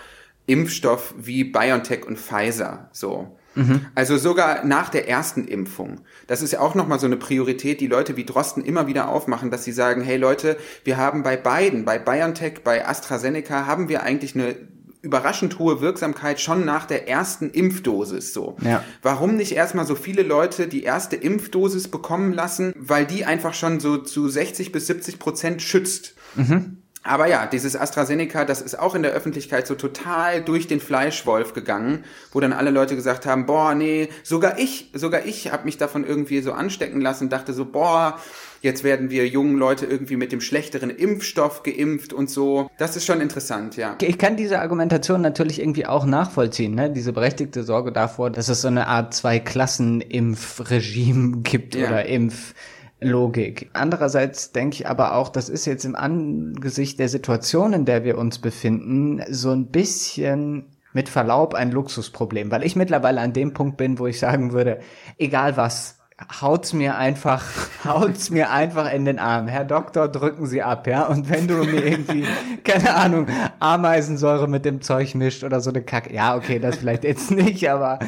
[0.48, 2.90] Impfstoff wie BioNTech und Pfizer.
[2.92, 3.38] So.
[3.60, 3.86] Mhm.
[3.96, 6.02] Also sogar nach der ersten Impfung.
[6.28, 9.52] Das ist ja auch nochmal so eine Priorität, die Leute wie Drosten immer wieder aufmachen,
[9.52, 14.04] dass sie sagen, hey Leute, wir haben bei beiden, bei BioNTech, bei AstraZeneca, haben wir
[14.04, 14.56] eigentlich eine
[15.02, 18.58] überraschend hohe Wirksamkeit schon nach der ersten Impfdosis so.
[18.62, 18.84] Ja.
[19.02, 23.80] Warum nicht erstmal so viele Leute die erste Impfdosis bekommen lassen, weil die einfach schon
[23.80, 26.16] so zu 60 bis 70 Prozent schützt.
[26.36, 26.79] Mhm.
[27.04, 31.54] Aber ja, dieses AstraZeneca, das ist auch in der Öffentlichkeit so total durch den Fleischwolf
[31.54, 35.78] gegangen, wo dann alle Leute gesagt haben, boah, nee, sogar ich, sogar ich habe mich
[35.78, 38.20] davon irgendwie so anstecken lassen, dachte so, boah,
[38.62, 42.70] jetzt werden wir jungen Leute irgendwie mit dem schlechteren Impfstoff geimpft und so.
[42.78, 43.96] Das ist schon interessant, ja.
[44.02, 46.92] Ich kann diese Argumentation natürlich irgendwie auch nachvollziehen, ne?
[46.92, 51.88] Diese berechtigte Sorge davor, dass es so eine Art Zwei-Klassen-Impfregime gibt ja.
[51.88, 52.54] oder Impf
[53.02, 53.70] Logik.
[53.74, 58.18] Andererseits denke ich aber auch, das ist jetzt im Angesicht der Situation, in der wir
[58.18, 63.78] uns befinden, so ein bisschen mit Verlaub ein Luxusproblem, weil ich mittlerweile an dem Punkt
[63.78, 64.80] bin, wo ich sagen würde,
[65.18, 66.00] egal was,
[66.42, 67.44] haut's mir einfach,
[67.86, 69.48] haut's mir einfach in den Arm.
[69.48, 71.08] Herr Doktor, drücken Sie ab, ja.
[71.08, 72.26] Und wenn du mir irgendwie,
[72.64, 73.28] keine Ahnung,
[73.60, 77.70] Ameisensäure mit dem Zeug mischt oder so eine Kacke, ja, okay, das vielleicht jetzt nicht,
[77.70, 78.00] aber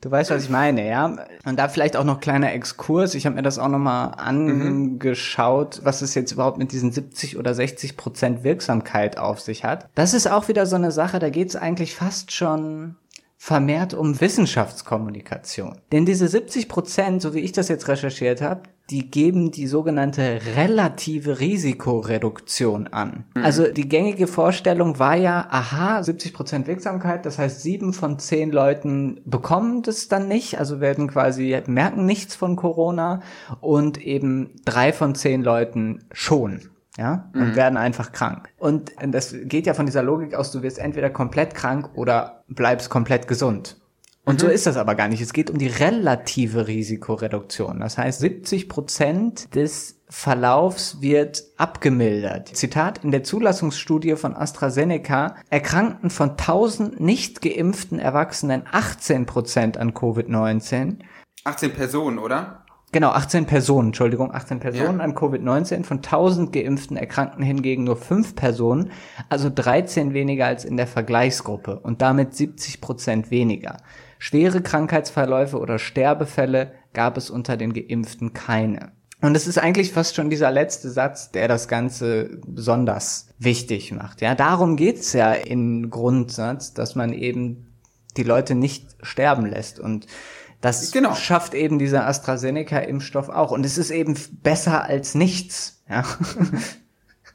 [0.00, 1.16] du weißt, was ich meine, ja.
[1.44, 3.14] Und da vielleicht auch noch kleiner Exkurs.
[3.14, 7.54] Ich habe mir das auch nochmal angeschaut, was es jetzt überhaupt mit diesen 70 oder
[7.54, 9.88] 60 Prozent Wirksamkeit auf sich hat.
[9.94, 12.96] Das ist auch wieder so eine Sache, da geht's eigentlich fast schon
[13.40, 15.78] vermehrt um Wissenschaftskommunikation.
[15.92, 20.40] Denn diese 70 Prozent, so wie ich das jetzt recherchiert habe, die geben die sogenannte
[20.56, 23.24] relative Risikoreduktion an.
[23.34, 23.44] Mhm.
[23.44, 28.50] Also die gängige Vorstellung war ja, aha, 70 Prozent Wirksamkeit, das heißt sieben von zehn
[28.50, 33.22] Leuten bekommen das dann nicht, also werden quasi, merken nichts von Corona
[33.60, 36.62] und eben drei von zehn Leuten schon
[36.98, 37.56] ja, und mhm.
[37.56, 38.48] werden einfach krank.
[38.58, 42.90] Und das geht ja von dieser Logik aus, du wirst entweder komplett krank oder bleibst
[42.90, 43.76] komplett gesund.
[44.24, 44.38] Und mhm.
[44.40, 45.22] so ist das aber gar nicht.
[45.22, 47.80] Es geht um die relative Risikoreduktion.
[47.80, 52.48] Das heißt, 70 Prozent des Verlaufs wird abgemildert.
[52.48, 59.92] Zitat, in der Zulassungsstudie von AstraZeneca erkrankten von 1000 nicht geimpften Erwachsenen 18 Prozent an
[59.92, 60.98] Covid-19.
[61.44, 62.57] 18 Personen, oder?
[62.90, 65.04] Genau, 18 Personen, Entschuldigung, 18 Personen ja.
[65.04, 68.92] an Covid-19, von 1000 geimpften Erkrankten hingegen nur 5 Personen,
[69.28, 73.76] also 13 weniger als in der Vergleichsgruppe und damit 70 Prozent weniger.
[74.18, 78.92] Schwere Krankheitsverläufe oder Sterbefälle gab es unter den Geimpften keine.
[79.20, 84.20] Und es ist eigentlich fast schon dieser letzte Satz, der das Ganze besonders wichtig macht.
[84.20, 87.66] Ja, darum geht's ja im Grundsatz, dass man eben
[88.16, 90.06] die Leute nicht sterben lässt und
[90.60, 91.14] das genau.
[91.14, 93.52] schafft eben dieser AstraZeneca-Impfstoff auch.
[93.52, 95.80] Und es ist eben besser als nichts.
[95.88, 96.04] Ja.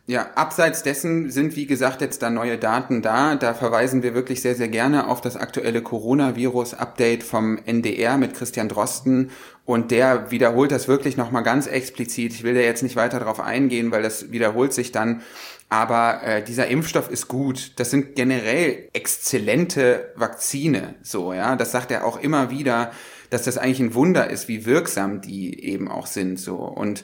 [0.06, 3.36] Ja, abseits dessen sind, wie gesagt, jetzt da neue Daten da.
[3.36, 8.68] Da verweisen wir wirklich sehr, sehr gerne auf das aktuelle Coronavirus-Update vom NDR mit Christian
[8.68, 9.32] Drosten.
[9.64, 12.34] Und der wiederholt das wirklich nochmal ganz explizit.
[12.34, 15.22] Ich will da jetzt nicht weiter darauf eingehen, weil das wiederholt sich dann.
[15.70, 17.72] Aber äh, dieser Impfstoff ist gut.
[17.78, 20.96] Das sind generell exzellente Vakzine.
[21.02, 21.56] So, ja.
[21.56, 22.92] Das sagt er auch immer wieder
[23.34, 26.40] dass das eigentlich ein Wunder ist, wie wirksam die eben auch sind.
[26.40, 27.04] So und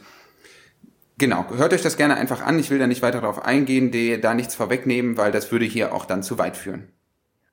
[1.18, 2.58] Genau, hört euch das gerne einfach an.
[2.60, 5.94] Ich will da nicht weiter darauf eingehen, die, da nichts vorwegnehmen, weil das würde hier
[5.94, 6.94] auch dann zu weit führen.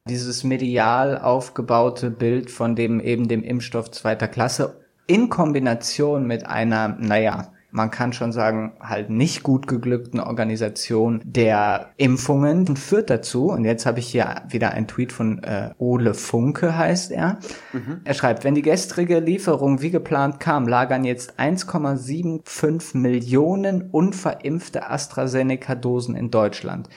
[0.08, 6.96] Dieses medial aufgebaute Bild von dem eben dem Impfstoff zweiter Klasse in Kombination mit einer,
[7.00, 13.50] naja, man kann schon sagen, halt nicht gut geglückten Organisation der Impfungen und führt dazu,
[13.50, 17.38] und jetzt habe ich hier wieder einen Tweet von äh, Ole Funke heißt er.
[17.72, 18.00] Mhm.
[18.04, 26.16] Er schreibt, wenn die gestrige Lieferung wie geplant kam, lagern jetzt 1,75 Millionen unverimpfte AstraZeneca-Dosen
[26.16, 26.88] in Deutschland.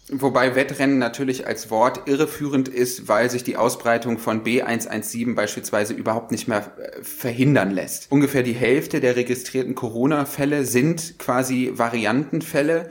[0.09, 6.31] Wobei Wettrennen natürlich als Wort irreführend ist, weil sich die Ausbreitung von B117 beispielsweise überhaupt
[6.31, 8.09] nicht mehr äh, verhindern lässt.
[8.09, 12.89] Ungefähr die Hälfte der registrierten Corona-Fälle sind quasi Variantenfälle.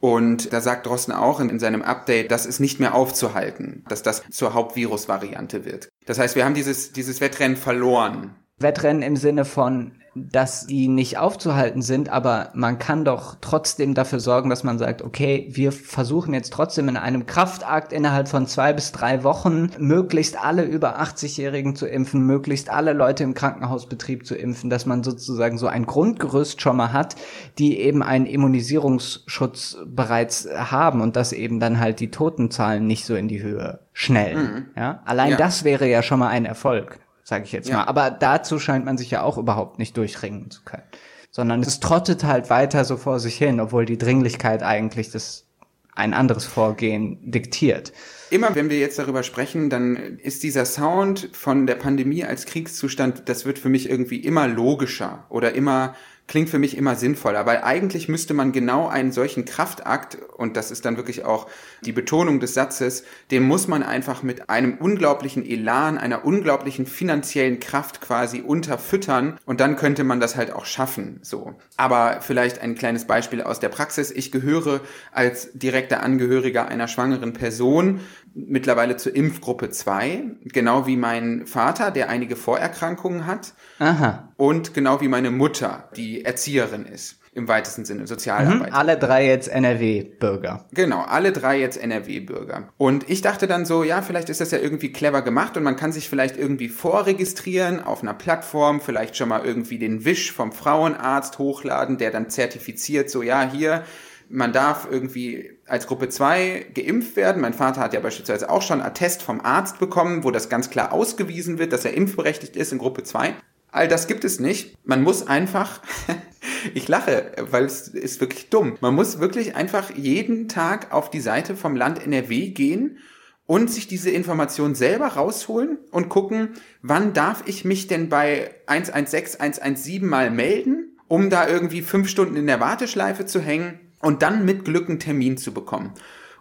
[0.00, 4.02] Und da sagt Drosten auch in, in, seinem Update, das ist nicht mehr aufzuhalten, dass
[4.02, 5.88] das zur Hauptvirus-Variante wird.
[6.04, 8.34] Das heißt, wir haben dieses, dieses Wettrennen verloren.
[8.58, 14.18] Wettrennen im Sinne von dass die nicht aufzuhalten sind, aber man kann doch trotzdem dafür
[14.18, 18.72] sorgen, dass man sagt, okay, wir versuchen jetzt trotzdem in einem Kraftakt innerhalb von zwei
[18.72, 24.34] bis drei Wochen möglichst alle über 80-Jährigen zu impfen, möglichst alle Leute im Krankenhausbetrieb zu
[24.34, 27.16] impfen, dass man sozusagen so ein Grundgerüst schon mal hat,
[27.58, 33.14] die eben einen Immunisierungsschutz bereits haben und dass eben dann halt die Totenzahlen nicht so
[33.14, 34.38] in die Höhe schnellen.
[34.38, 34.66] Mhm.
[34.76, 35.36] Ja, allein ja.
[35.36, 37.78] das wäre ja schon mal ein Erfolg sage ich jetzt ja.
[37.78, 37.84] mal.
[37.84, 40.84] Aber dazu scheint man sich ja auch überhaupt nicht durchringen zu können.
[41.32, 45.44] Sondern es trottet halt weiter so vor sich hin, obwohl die Dringlichkeit eigentlich das
[45.92, 47.92] ein anderes Vorgehen diktiert.
[48.30, 53.28] Immer wenn wir jetzt darüber sprechen, dann ist dieser Sound von der Pandemie als Kriegszustand,
[53.28, 55.94] das wird für mich irgendwie immer logischer oder immer
[56.28, 60.70] klingt für mich immer sinnvoller, weil eigentlich müsste man genau einen solchen Kraftakt, und das
[60.70, 61.46] ist dann wirklich auch
[61.82, 67.60] die Betonung des Satzes, den muss man einfach mit einem unglaublichen Elan, einer unglaublichen finanziellen
[67.60, 71.54] Kraft quasi unterfüttern und dann könnte man das halt auch schaffen, so.
[71.76, 74.10] Aber vielleicht ein kleines Beispiel aus der Praxis.
[74.10, 74.80] Ich gehöre
[75.12, 78.00] als direkter Angehöriger einer schwangeren Person
[78.36, 83.54] mittlerweile zur Impfgruppe 2, genau wie mein Vater, der einige Vorerkrankungen hat.
[83.78, 84.32] Aha.
[84.36, 87.18] Und genau wie meine Mutter, die Erzieherin ist.
[87.32, 88.70] Im weitesten Sinne, Sozialarbeit.
[88.70, 90.64] Mhm, alle drei jetzt NRW-Bürger.
[90.72, 92.70] Genau, alle drei jetzt NRW-Bürger.
[92.78, 95.76] Und ich dachte dann so, ja, vielleicht ist das ja irgendwie clever gemacht und man
[95.76, 100.50] kann sich vielleicht irgendwie vorregistrieren auf einer Plattform, vielleicht schon mal irgendwie den Wisch vom
[100.50, 103.84] Frauenarzt hochladen, der dann zertifiziert, so, ja, hier,
[104.28, 107.42] man darf irgendwie als Gruppe 2 geimpft werden.
[107.42, 110.92] Mein Vater hat ja beispielsweise auch schon Attest vom Arzt bekommen, wo das ganz klar
[110.92, 113.34] ausgewiesen wird, dass er impfberechtigt ist in Gruppe 2.
[113.70, 114.76] All das gibt es nicht.
[114.84, 115.82] Man muss einfach,
[116.74, 118.76] ich lache, weil es ist wirklich dumm.
[118.80, 122.98] Man muss wirklich einfach jeden Tag auf die Seite vom Land NRW gehen
[123.46, 129.40] und sich diese Information selber rausholen und gucken, wann darf ich mich denn bei 116,
[129.40, 134.44] 117 mal melden, um da irgendwie fünf Stunden in der Warteschleife zu hängen und dann
[134.44, 135.92] mit Glück einen Termin zu bekommen.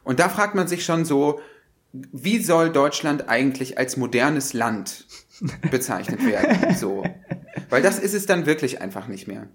[0.03, 1.39] Und da fragt man sich schon so,
[1.91, 5.07] wie soll Deutschland eigentlich als modernes Land
[5.71, 6.75] bezeichnet werden?
[6.77, 7.03] So.
[7.69, 9.47] Weil das ist es dann wirklich einfach nicht mehr.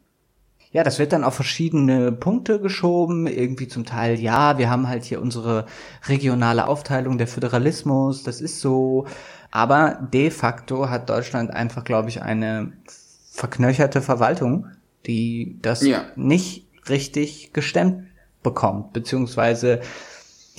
[0.72, 3.28] Ja, das wird dann auf verschiedene Punkte geschoben.
[3.28, 5.66] Irgendwie zum Teil, ja, wir haben halt hier unsere
[6.08, 9.06] regionale Aufteilung, der Föderalismus, das ist so.
[9.52, 12.72] Aber de facto hat Deutschland einfach, glaube ich, eine
[13.30, 14.66] verknöcherte Verwaltung,
[15.06, 16.06] die das ja.
[16.16, 18.04] nicht richtig gestemmt
[18.42, 19.80] bekommt, beziehungsweise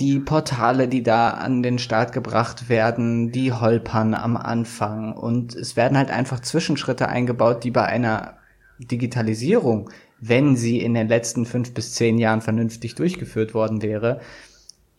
[0.00, 5.12] die Portale, die da an den Start gebracht werden, die holpern am Anfang.
[5.12, 8.38] Und es werden halt einfach Zwischenschritte eingebaut, die bei einer
[8.78, 9.90] Digitalisierung,
[10.20, 14.20] wenn sie in den letzten fünf bis zehn Jahren vernünftig durchgeführt worden wäre,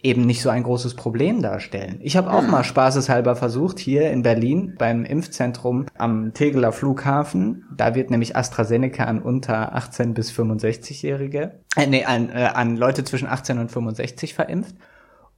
[0.04, 2.00] eben nicht so ein großes Problem darstellen.
[2.02, 2.52] Ich habe auch hm.
[2.52, 9.06] mal spaßeshalber versucht, hier in Berlin beim Impfzentrum am Tegeler Flughafen, da wird nämlich AstraZeneca
[9.06, 14.34] an unter 18 bis 65-Jährige, äh, nee, an, äh, an Leute zwischen 18 und 65
[14.34, 14.76] verimpft.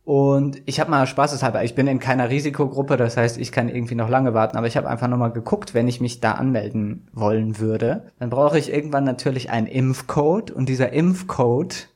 [0.03, 3.95] Und ich habe mal spaßeshalber, ich bin in keiner Risikogruppe, das heißt, ich kann irgendwie
[3.95, 7.57] noch lange warten, aber ich habe einfach nochmal geguckt, wenn ich mich da anmelden wollen
[7.57, 11.89] würde, dann brauche ich irgendwann natürlich einen Impfcode und dieser Impfcode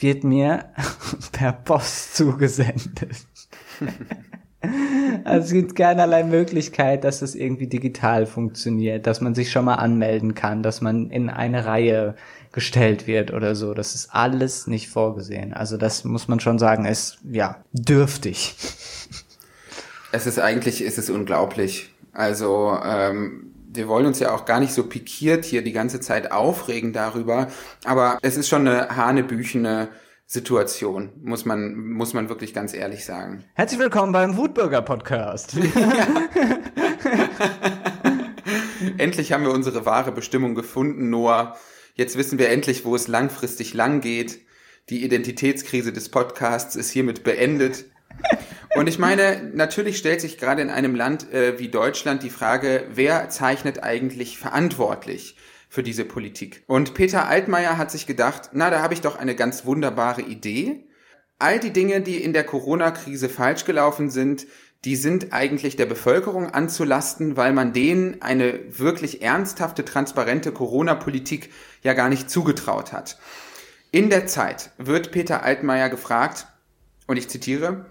[0.00, 0.66] wird mir
[1.32, 3.26] per Post zugesendet.
[5.22, 9.76] Also es gibt keinerlei Möglichkeit, dass es irgendwie digital funktioniert, dass man sich schon mal
[9.76, 12.16] anmelden kann, dass man in eine Reihe
[12.50, 13.72] gestellt wird oder so.
[13.72, 15.52] Das ist alles nicht vorgesehen.
[15.52, 18.56] Also das muss man schon sagen, ist ja dürftig.
[20.10, 21.94] Es ist eigentlich, ist es unglaublich.
[22.12, 26.32] Also ähm, wir wollen uns ja auch gar nicht so pikiert hier die ganze Zeit
[26.32, 27.46] aufregen darüber,
[27.84, 29.88] aber es ist schon eine hanebüchene
[30.26, 33.44] Situation, muss man, muss man wirklich ganz ehrlich sagen.
[33.54, 35.56] Herzlich willkommen beim Wutbürger Podcast.
[38.98, 41.56] endlich haben wir unsere wahre Bestimmung gefunden, Noah.
[41.94, 44.40] Jetzt wissen wir endlich, wo es langfristig lang geht.
[44.90, 47.84] Die Identitätskrise des Podcasts ist hiermit beendet.
[48.74, 52.86] Und ich meine, natürlich stellt sich gerade in einem Land äh, wie Deutschland die Frage,
[52.92, 55.36] wer zeichnet eigentlich verantwortlich
[55.68, 56.64] für diese Politik?
[56.66, 60.84] Und Peter Altmaier hat sich gedacht, na, da habe ich doch eine ganz wunderbare Idee.
[61.38, 64.46] All die Dinge, die in der Corona-Krise falsch gelaufen sind,
[64.84, 71.50] die sind eigentlich der Bevölkerung anzulasten, weil man denen eine wirklich ernsthafte, transparente Corona-Politik
[71.82, 73.18] ja gar nicht zugetraut hat.
[73.90, 76.46] In der Zeit wird Peter Altmaier gefragt,
[77.06, 77.86] Und ich zitiere,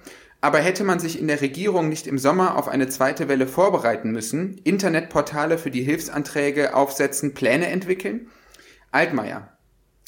[0.47, 4.11] aber hätte man sich in der Regierung nicht im Sommer auf eine zweite Welle vorbereiten
[4.11, 8.29] müssen, Internetportale für die Hilfsanträge aufsetzen, Pläne entwickeln?
[8.89, 9.49] Altmaier.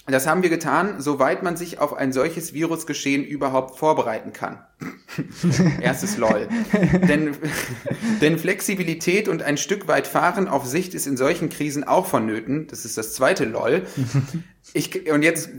[0.08, 4.64] Das haben wir getan, soweit man sich auf ein solches Virusgeschehen überhaupt vorbereiten kann.
[5.82, 6.48] Erstes LOL.
[7.06, 7.36] denn,
[8.22, 12.68] denn Flexibilität und ein Stück weit Fahren auf Sicht ist in solchen Krisen auch vonnöten.
[12.68, 13.84] Das ist das zweite LOL.
[14.72, 15.50] Ich, und jetzt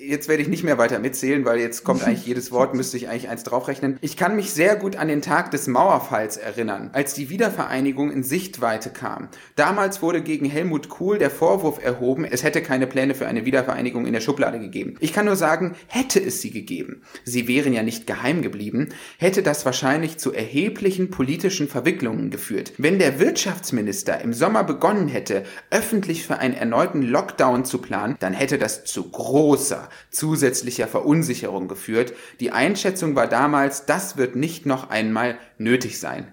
[0.00, 3.08] jetzt werde ich nicht mehr weiter mitzählen, weil jetzt kommt eigentlich jedes Wort, müsste ich
[3.08, 3.98] eigentlich eins draufrechnen.
[4.00, 8.22] Ich kann mich sehr gut an den Tag des Mauerfalls erinnern, als die Wiedervereinigung in
[8.22, 9.28] Sichtweite kam.
[9.56, 14.06] Damals wurde gegen Helmut Kohl der Vorwurf erhoben, es hätte keine Pläne für eine Wiedervereinigung
[14.06, 14.96] in der Schublade gegeben.
[15.00, 19.42] Ich kann nur sagen, hätte es sie gegeben, sie wären ja nicht geheim geblieben, hätte
[19.42, 22.72] das wahrscheinlich zu erheblichen politischen Verwicklungen geführt.
[22.78, 28.32] Wenn der Wirtschaftsminister im Sommer begonnen hätte, öffentlich für einen erneuten Lockdown zu planen, dann
[28.32, 32.14] hätte das zu großer, zusätzlicher Verunsicherung geführt.
[32.40, 36.32] Die Einschätzung war damals, das wird nicht noch einmal nötig sein.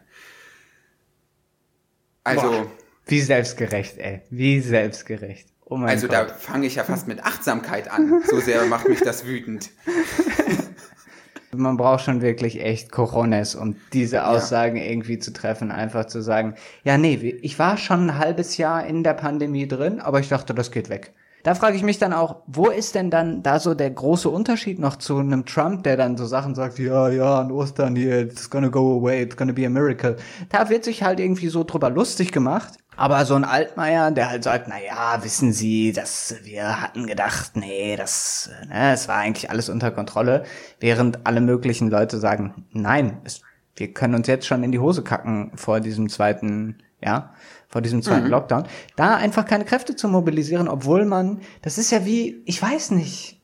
[2.23, 2.49] Also.
[2.49, 2.71] Boah,
[3.07, 4.21] wie selbstgerecht, ey.
[4.29, 5.47] Wie selbstgerecht.
[5.65, 6.15] Oh mein also Gott.
[6.15, 8.21] da fange ich ja fast mit Achtsamkeit an.
[8.29, 9.69] So sehr macht mich das wütend.
[11.51, 14.83] Man braucht schon wirklich echt Corones, um diese Aussagen ja.
[14.83, 15.71] irgendwie zu treffen.
[15.71, 19.99] Einfach zu sagen, ja, nee, ich war schon ein halbes Jahr in der Pandemie drin,
[20.01, 21.13] aber ich dachte, das geht weg.
[21.45, 24.79] Da frage ich mich dann auch, wo ist denn dann da so der große Unterschied
[24.79, 28.49] noch zu einem Trump, der dann so Sachen sagt, ja, ja, an Ostern hier, it's
[28.49, 30.15] gonna go away, it's gonna be a miracle.
[30.49, 32.79] Da wird sich halt irgendwie so drüber lustig gemacht.
[32.97, 37.51] Aber so ein Altmaier, der halt sagt, na ja, wissen Sie, dass wir hatten gedacht,
[37.53, 40.45] nee, das, ne, es war eigentlich alles unter Kontrolle,
[40.79, 43.43] während alle möglichen Leute sagen, nein, es,
[43.75, 47.35] wir können uns jetzt schon in die Hose kacken vor diesem zweiten, ja,
[47.75, 48.31] vor diesem zweiten mhm.
[48.31, 48.63] Lockdown,
[48.95, 53.41] da einfach keine Kräfte zu mobilisieren, obwohl man, das ist ja wie, ich weiß nicht,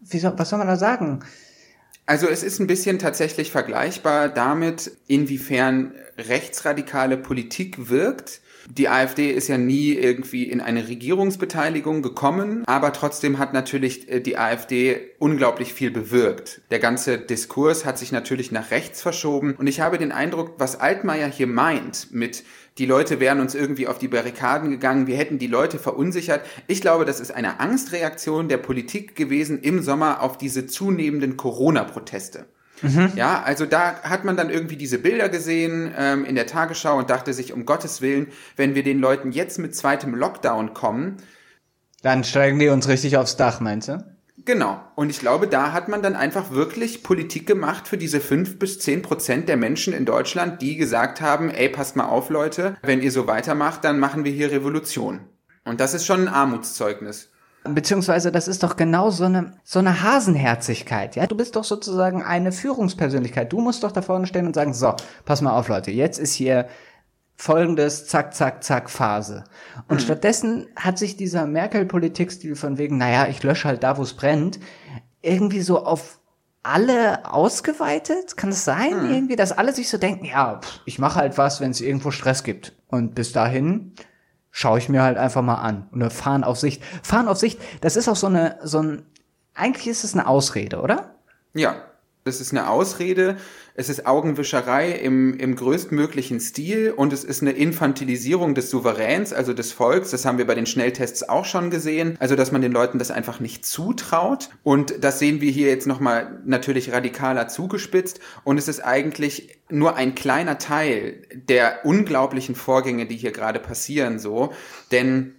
[0.00, 1.20] wie soll, was soll man da sagen?
[2.04, 8.40] Also es ist ein bisschen tatsächlich vergleichbar damit, inwiefern rechtsradikale Politik wirkt.
[8.68, 14.20] Die AfD ist ja nie irgendwie in eine Regierungsbeteiligung gekommen, aber trotzdem hat natürlich äh,
[14.20, 16.62] die AfD unglaublich viel bewirkt.
[16.72, 20.80] Der ganze Diskurs hat sich natürlich nach rechts verschoben und ich habe den Eindruck, was
[20.80, 22.44] Altmaier hier meint mit
[22.78, 26.44] die Leute wären uns irgendwie auf die Barrikaden gegangen, wir hätten die Leute verunsichert.
[26.66, 32.46] Ich glaube, das ist eine Angstreaktion der Politik gewesen im Sommer auf diese zunehmenden Corona-Proteste.
[32.80, 33.12] Mhm.
[33.14, 37.10] Ja, also da hat man dann irgendwie diese Bilder gesehen ähm, in der Tagesschau und
[37.10, 41.18] dachte sich, um Gottes Willen, wenn wir den Leuten jetzt mit zweitem Lockdown kommen.
[42.02, 44.11] Dann steigen die uns richtig aufs Dach, meinst du?
[44.44, 44.80] Genau.
[44.96, 48.78] Und ich glaube, da hat man dann einfach wirklich Politik gemacht für diese fünf bis
[48.80, 53.02] zehn Prozent der Menschen in Deutschland, die gesagt haben, ey, passt mal auf, Leute, wenn
[53.02, 55.20] ihr so weitermacht, dann machen wir hier Revolution.
[55.64, 57.28] Und das ist schon ein Armutszeugnis.
[57.64, 61.28] Beziehungsweise das ist doch genau so eine, so eine Hasenherzigkeit, ja?
[61.28, 63.52] Du bist doch sozusagen eine Führungspersönlichkeit.
[63.52, 66.34] Du musst doch da vorne stehen und sagen, so, pass mal auf, Leute, jetzt ist
[66.34, 66.66] hier
[67.36, 69.44] folgendes Zack, Zack, Zack Phase.
[69.88, 70.04] Und mhm.
[70.04, 74.60] stattdessen hat sich dieser Merkel-Politikstil von wegen, naja, ich lösche halt da, wo es brennt,
[75.22, 76.18] irgendwie so auf
[76.62, 78.36] alle ausgeweitet?
[78.36, 79.12] Kann es sein, mhm.
[79.12, 82.44] irgendwie, dass alle sich so denken, ja, ich mache halt was, wenn es irgendwo Stress
[82.44, 82.72] gibt.
[82.88, 83.94] Und bis dahin
[84.50, 85.88] schaue ich mir halt einfach mal an.
[85.90, 86.82] Und fahren auf Sicht.
[87.02, 89.06] Fahren auf Sicht, das ist auch so eine, so ein,
[89.54, 91.16] eigentlich ist es eine Ausrede, oder?
[91.54, 91.76] Ja,
[92.24, 93.36] das ist eine Ausrede,
[93.74, 99.54] es ist Augenwischerei im, im größtmöglichen Stil und es ist eine Infantilisierung des Souveräns, also
[99.54, 100.10] des Volks.
[100.10, 102.16] Das haben wir bei den Schnelltests auch schon gesehen.
[102.20, 104.50] Also, dass man den Leuten das einfach nicht zutraut.
[104.62, 108.20] Und das sehen wir hier jetzt nochmal natürlich radikaler zugespitzt.
[108.44, 114.18] Und es ist eigentlich nur ein kleiner Teil der unglaublichen Vorgänge, die hier gerade passieren,
[114.18, 114.52] so.
[114.90, 115.34] Denn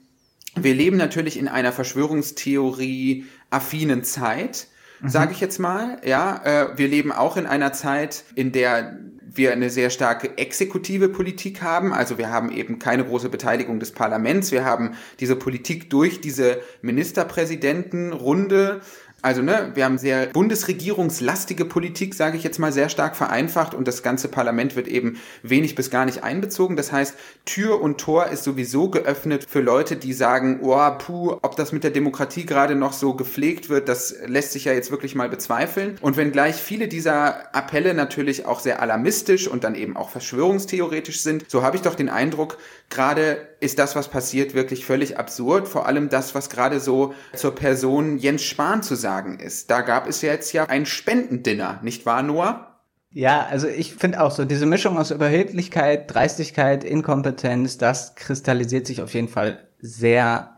[0.56, 4.68] wir leben natürlich in einer Verschwörungstheorie affinen Zeit
[5.04, 5.10] mhm.
[5.10, 5.98] sage ich jetzt mal.
[6.04, 8.98] Ja, äh, wir leben auch in einer Zeit, in der
[9.36, 11.94] wir eine sehr starke exekutive Politik haben.
[11.94, 14.52] Also wir haben eben keine große Beteiligung des Parlaments.
[14.52, 18.82] Wir haben diese Politik durch diese Ministerpräsidentenrunde
[19.24, 23.88] also ne, wir haben sehr bundesregierungslastige Politik, sage ich jetzt mal sehr stark vereinfacht und
[23.88, 26.76] das ganze Parlament wird eben wenig bis gar nicht einbezogen.
[26.76, 27.16] Das heißt,
[27.46, 31.86] Tür und Tor ist sowieso geöffnet für Leute, die sagen, oh, puh, ob das mit
[31.86, 35.98] der Demokratie gerade noch so gepflegt wird, das lässt sich ja jetzt wirklich mal bezweifeln.
[36.02, 41.50] Und wenngleich viele dieser Appelle natürlich auch sehr alarmistisch und dann eben auch verschwörungstheoretisch sind,
[41.50, 42.58] so habe ich doch den Eindruck,
[42.90, 45.68] gerade ist das, was passiert, wirklich völlig absurd.
[45.68, 49.72] Vor allem das, was gerade so zur Person Jens Spahn zu sagen ist.
[49.72, 52.80] Da gab es jetzt ja ein Spendendinner, nicht wahr, Noah?
[53.12, 59.02] Ja, also ich finde auch so, diese Mischung aus Überheblichkeit, Dreistigkeit, Inkompetenz, das kristallisiert sich
[59.02, 60.54] auf jeden Fall sehr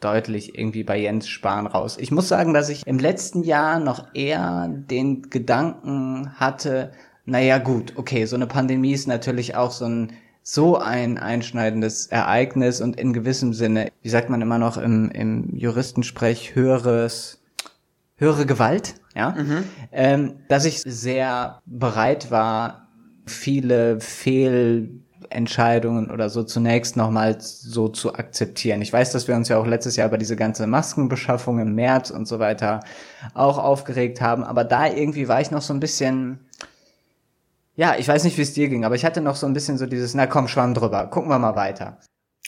[0.00, 1.96] deutlich irgendwie bei Jens Spahn raus.
[1.98, 6.92] Ich muss sagen, dass ich im letzten Jahr noch eher den Gedanken hatte,
[7.24, 10.12] naja gut, okay, so eine Pandemie ist natürlich auch so ein
[10.50, 15.54] so ein einschneidendes Ereignis und in gewissem Sinne, wie sagt man immer noch im, im
[15.54, 17.42] Juristensprech, höheres,
[18.16, 19.64] höhere Gewalt, ja, mhm.
[19.92, 22.88] ähm, dass ich sehr bereit war,
[23.26, 28.80] viele Fehlentscheidungen oder so zunächst nochmal so zu akzeptieren.
[28.80, 32.08] Ich weiß, dass wir uns ja auch letztes Jahr über diese ganze Maskenbeschaffung im März
[32.08, 32.80] und so weiter
[33.34, 36.47] auch aufgeregt haben, aber da irgendwie war ich noch so ein bisschen,
[37.78, 39.78] ja, ich weiß nicht, wie es dir ging, aber ich hatte noch so ein bisschen
[39.78, 42.00] so dieses, na komm, schwamm drüber, gucken wir mal weiter.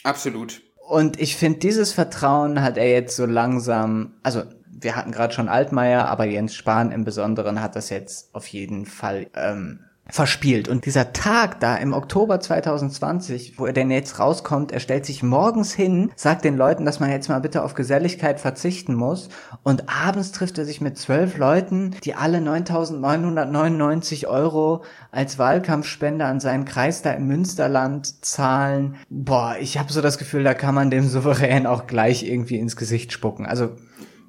[0.03, 0.61] Absolut.
[0.89, 5.47] Und ich finde, dieses Vertrauen hat er jetzt so langsam, also wir hatten gerade schon
[5.47, 10.67] Altmaier, aber Jens Spahn im Besonderen hat das jetzt auf jeden Fall ähm, verspielt.
[10.67, 15.23] Und dieser Tag da im Oktober 2020, wo er denn jetzt rauskommt, er stellt sich
[15.23, 19.29] morgens hin, sagt den Leuten, dass man jetzt mal bitte auf Geselligkeit verzichten muss.
[19.63, 26.39] Und abends trifft er sich mit zwölf Leuten, die alle 9.999 Euro als Wahlkampfspende an
[26.39, 28.95] seinen Kreis da im Münsterland zahlen.
[29.09, 32.75] Boah, ich habe so das Gefühl, da kann man dem Souverän auch gleich irgendwie ins
[32.75, 33.45] Gesicht spucken.
[33.45, 33.71] Also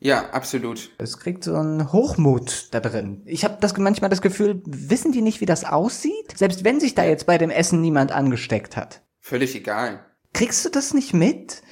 [0.03, 0.91] ja, absolut.
[0.99, 3.23] Es kriegt so einen Hochmut da drin.
[3.25, 6.37] Ich habe das manchmal das Gefühl, wissen die nicht, wie das aussieht?
[6.37, 9.03] Selbst wenn sich da jetzt bei dem Essen niemand angesteckt hat.
[9.21, 10.05] Völlig egal.
[10.33, 11.63] Kriegst du das nicht mit?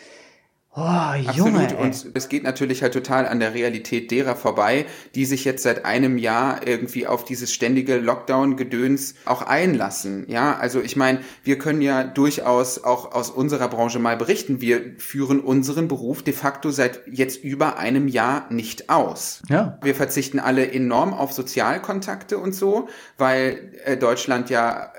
[0.72, 1.72] Oh, Junge, Absolut.
[1.80, 5.84] Und es geht natürlich halt total an der Realität derer vorbei, die sich jetzt seit
[5.84, 10.26] einem Jahr irgendwie auf dieses ständige Lockdown-Gedöns auch einlassen.
[10.28, 14.60] Ja, also ich meine, wir können ja durchaus auch aus unserer Branche mal berichten.
[14.60, 19.42] Wir führen unseren Beruf de facto seit jetzt über einem Jahr nicht aus.
[19.48, 19.76] Ja.
[19.82, 24.92] Wir verzichten alle enorm auf Sozialkontakte und so, weil äh, Deutschland ja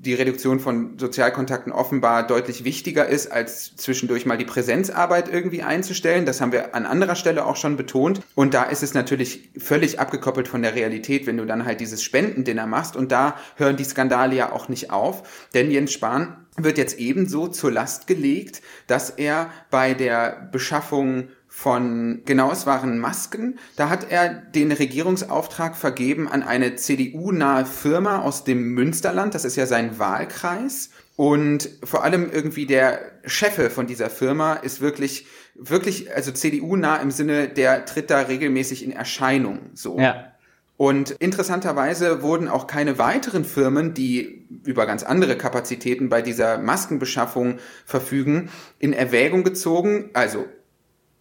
[0.00, 6.24] die Reduktion von Sozialkontakten offenbar deutlich wichtiger ist, als zwischendurch mal die Präsenzarbeit irgendwie einzustellen.
[6.24, 8.20] Das haben wir an anderer Stelle auch schon betont.
[8.36, 12.04] Und da ist es natürlich völlig abgekoppelt von der Realität, wenn du dann halt dieses
[12.04, 12.94] Spendendinner machst.
[12.94, 15.48] Und da hören die Skandale ja auch nicht auf.
[15.52, 21.28] Denn Jens Spahn wird jetzt ebenso zur Last gelegt, dass er bei der Beschaffung
[21.58, 23.58] von, genau, es waren Masken.
[23.74, 29.34] Da hat er den Regierungsauftrag vergeben an eine CDU-nahe Firma aus dem Münsterland.
[29.34, 30.90] Das ist ja sein Wahlkreis.
[31.16, 37.10] Und vor allem irgendwie der Chefe von dieser Firma ist wirklich, wirklich, also CDU-nah im
[37.10, 39.98] Sinne, der tritt da regelmäßig in Erscheinung, so.
[39.98, 40.32] Ja.
[40.76, 47.58] Und interessanterweise wurden auch keine weiteren Firmen, die über ganz andere Kapazitäten bei dieser Maskenbeschaffung
[47.84, 48.48] verfügen,
[48.78, 50.10] in Erwägung gezogen.
[50.12, 50.46] Also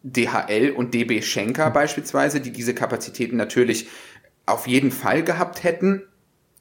[0.03, 3.87] DHL und DB Schenker beispielsweise, die diese Kapazitäten natürlich
[4.45, 6.03] auf jeden Fall gehabt hätten.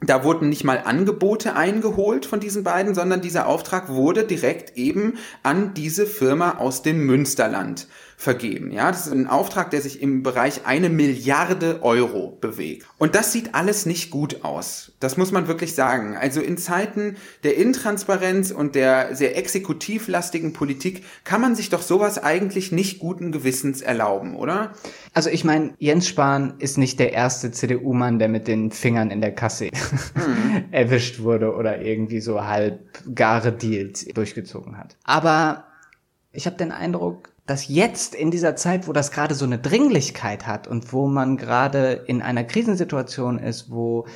[0.01, 5.15] Da wurden nicht mal Angebote eingeholt von diesen beiden, sondern dieser Auftrag wurde direkt eben
[5.43, 8.73] an diese Firma aus dem Münsterland vergeben.
[8.73, 12.87] Ja, das ist ein Auftrag, der sich im Bereich eine Milliarde Euro bewegt.
[12.99, 14.93] Und das sieht alles nicht gut aus.
[15.01, 16.17] Das muss man wirklich sagen.
[16.17, 22.23] Also in Zeiten der Intransparenz und der sehr exekutivlastigen Politik kann man sich doch sowas
[22.23, 24.73] eigentlich nicht guten Gewissens erlauben, oder?
[25.13, 29.21] Also ich meine, Jens Spahn ist nicht der erste CDU-Mann, der mit den Fingern in
[29.21, 30.65] der Kasse mhm.
[30.71, 32.81] erwischt wurde oder irgendwie so halb
[33.15, 34.97] gare Deals durchgezogen hat.
[35.05, 35.65] Aber
[36.33, 40.47] ich habe den Eindruck, dass jetzt in dieser Zeit, wo das gerade so eine Dringlichkeit
[40.47, 44.07] hat und wo man gerade in einer Krisensituation ist, wo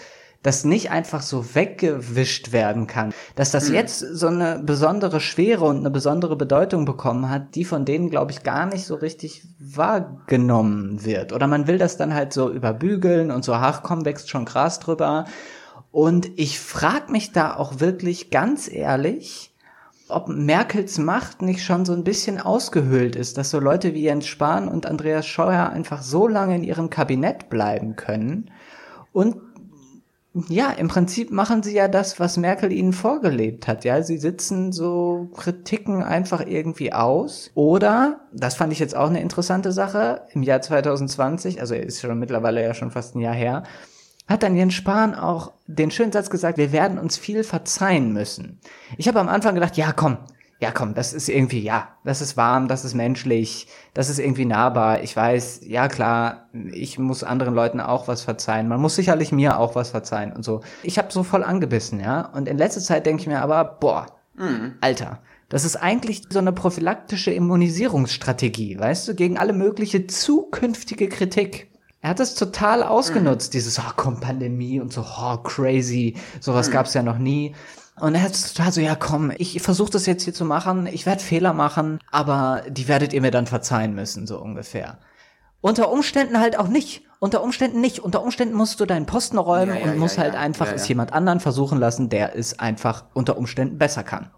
[0.43, 3.74] das nicht einfach so weggewischt werden kann, dass das mhm.
[3.74, 8.33] jetzt so eine besondere Schwere und eine besondere Bedeutung bekommen hat, die von denen, glaube
[8.33, 11.35] ich, gar nicht so richtig wahrgenommen wird.
[11.35, 14.81] Oder man will das dann halt so überbügeln und so, ach komm, wächst schon Gras
[14.81, 15.26] drüber.
[15.93, 19.53] Und ich frage mich da auch wirklich ganz ehrlich,
[20.11, 24.27] ob Merkels Macht nicht schon so ein bisschen ausgehöhlt ist, dass so Leute wie Jens
[24.27, 28.51] Spahn und Andreas Scheuer einfach so lange in ihrem Kabinett bleiben können.
[29.13, 29.37] Und
[30.49, 33.85] ja, im Prinzip machen sie ja das, was Merkel ihnen vorgelebt hat.
[33.85, 37.51] Ja, sie sitzen so Kritiken einfach irgendwie aus.
[37.55, 42.19] Oder, das fand ich jetzt auch eine interessante Sache, im Jahr 2020, also ist schon
[42.19, 43.65] mittlerweile ja schon fast ein Jahr her,
[44.31, 48.61] hat dann Jens Spahn auch den schönen Satz gesagt, wir werden uns viel verzeihen müssen.
[48.97, 50.18] Ich habe am Anfang gedacht, ja komm,
[50.61, 54.45] ja komm, das ist irgendwie, ja, das ist warm, das ist menschlich, das ist irgendwie
[54.45, 55.03] nahbar.
[55.03, 58.68] Ich weiß, ja klar, ich muss anderen Leuten auch was verzeihen.
[58.68, 60.61] Man muss sicherlich mir auch was verzeihen und so.
[60.83, 62.26] Ich habe so voll angebissen, ja.
[62.26, 64.07] Und in letzter Zeit denke ich mir aber, boah,
[64.37, 64.74] mhm.
[64.81, 71.70] Alter, das ist eigentlich so eine prophylaktische Immunisierungsstrategie, weißt du, gegen alle mögliche zukünftige Kritik.
[72.03, 73.53] Er hat es total ausgenutzt, mhm.
[73.53, 76.72] dieses, oh, komm, Pandemie und so, oh, crazy, sowas mhm.
[76.72, 77.55] gab's ja noch nie.
[78.01, 81.05] Und er hat total so, ja komm, ich versuche das jetzt hier zu machen, ich
[81.05, 84.98] werde Fehler machen, aber die werdet ihr mir dann verzeihen müssen, so ungefähr.
[85.61, 87.03] Unter Umständen halt auch nicht.
[87.18, 87.98] Unter Umständen nicht.
[87.98, 90.88] Unter Umständen musst du deinen Posten räumen ja, ja, und musst ja, halt einfach es
[90.88, 94.30] jemand anderen versuchen lassen, der es einfach unter Umständen besser kann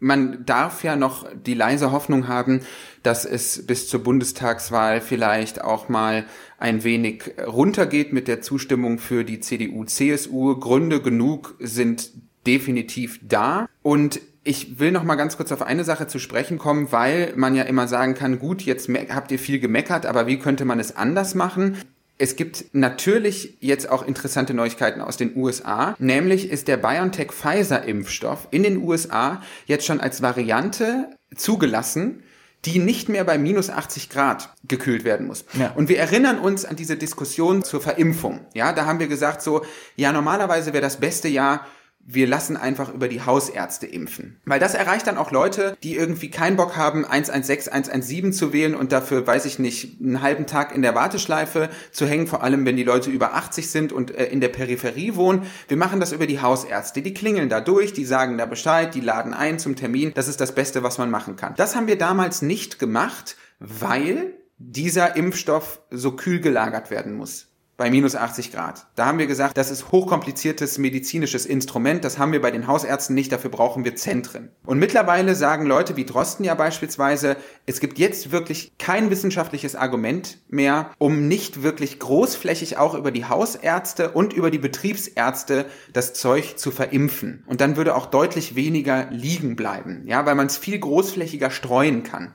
[0.00, 2.62] man darf ja noch die leise Hoffnung haben,
[3.02, 6.24] dass es bis zur Bundestagswahl vielleicht auch mal
[6.58, 10.58] ein wenig runtergeht mit der Zustimmung für die CDU, CSU.
[10.58, 12.10] Gründe genug sind
[12.46, 13.68] definitiv da.
[13.82, 17.54] Und ich will noch mal ganz kurz auf eine Sache zu sprechen kommen, weil man
[17.54, 20.96] ja immer sagen kann, gut, jetzt habt ihr viel gemeckert, aber wie könnte man es
[20.96, 21.76] anders machen?
[22.20, 25.94] Es gibt natürlich jetzt auch interessante Neuigkeiten aus den USA.
[25.98, 32.22] Nämlich ist der BioNTech-Pfizer-Impfstoff in den USA jetzt schon als Variante zugelassen,
[32.66, 35.46] die nicht mehr bei minus 80 Grad gekühlt werden muss.
[35.54, 35.72] Ja.
[35.74, 38.40] Und wir erinnern uns an diese Diskussion zur Verimpfung.
[38.52, 39.64] Ja, da haben wir gesagt so,
[39.96, 41.66] ja, normalerweise wäre das beste Jahr
[42.12, 44.40] wir lassen einfach über die Hausärzte impfen.
[44.44, 48.74] Weil das erreicht dann auch Leute, die irgendwie keinen Bock haben, 116, 117 zu wählen
[48.74, 52.64] und dafür, weiß ich nicht, einen halben Tag in der Warteschleife zu hängen, vor allem
[52.64, 55.42] wenn die Leute über 80 sind und äh, in der Peripherie wohnen.
[55.68, 57.02] Wir machen das über die Hausärzte.
[57.02, 60.12] Die klingeln da durch, die sagen da Bescheid, die laden ein zum Termin.
[60.14, 61.54] Das ist das Beste, was man machen kann.
[61.56, 67.49] Das haben wir damals nicht gemacht, weil dieser Impfstoff so kühl gelagert werden muss
[67.80, 68.88] bei minus 80 Grad.
[68.94, 73.14] Da haben wir gesagt, das ist hochkompliziertes medizinisches Instrument, das haben wir bei den Hausärzten
[73.14, 74.50] nicht, dafür brauchen wir Zentren.
[74.66, 80.40] Und mittlerweile sagen Leute wie Drosten ja beispielsweise, es gibt jetzt wirklich kein wissenschaftliches Argument
[80.48, 85.64] mehr, um nicht wirklich großflächig auch über die Hausärzte und über die Betriebsärzte
[85.94, 87.44] das Zeug zu verimpfen.
[87.46, 92.02] Und dann würde auch deutlich weniger liegen bleiben, ja, weil man es viel großflächiger streuen
[92.02, 92.34] kann.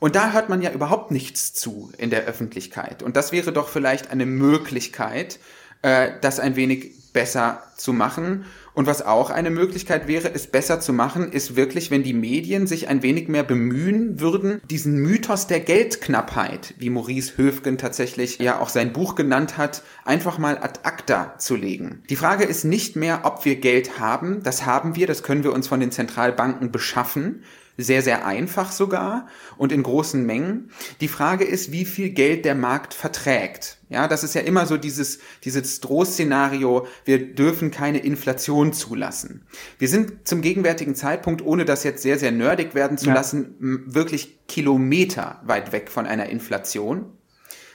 [0.00, 3.02] Und da hört man ja überhaupt nichts zu in der Öffentlichkeit.
[3.02, 5.38] Und das wäre doch vielleicht eine Möglichkeit,
[5.82, 8.44] äh, das ein wenig besser zu machen.
[8.72, 12.66] Und was auch eine Möglichkeit wäre, es besser zu machen, ist wirklich, wenn die Medien
[12.66, 18.60] sich ein wenig mehr bemühen würden, diesen Mythos der Geldknappheit, wie Maurice Höfgen tatsächlich ja
[18.60, 22.02] auch sein Buch genannt hat, einfach mal ad acta zu legen.
[22.08, 24.42] Die Frage ist nicht mehr, ob wir Geld haben.
[24.44, 27.42] Das haben wir, das können wir uns von den Zentralbanken beschaffen
[27.82, 29.26] sehr, sehr einfach sogar
[29.56, 30.70] und in großen Mengen.
[31.00, 33.78] Die Frage ist, wie viel Geld der Markt verträgt.
[33.88, 39.46] Ja, das ist ja immer so dieses, dieses Drohszenario, wir dürfen keine Inflation zulassen.
[39.78, 43.14] Wir sind zum gegenwärtigen Zeitpunkt, ohne das jetzt sehr, sehr nerdig werden zu ja.
[43.14, 47.12] lassen, wirklich Kilometer weit weg von einer Inflation.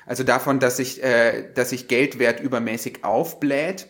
[0.05, 3.87] Also davon, dass sich, äh, dass sich Geldwert übermäßig aufbläht.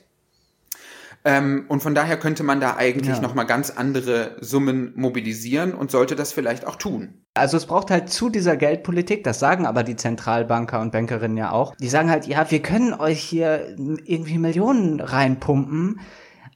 [1.25, 3.21] Ähm, und von daher könnte man da eigentlich ja.
[3.21, 7.25] nochmal ganz andere Summen mobilisieren und sollte das vielleicht auch tun.
[7.33, 11.51] Also es braucht halt zu dieser Geldpolitik, das sagen aber die Zentralbanker und Bankerinnen ja
[11.51, 11.75] auch.
[11.75, 15.99] Die sagen halt, ja, wir können euch hier irgendwie Millionen reinpumpen,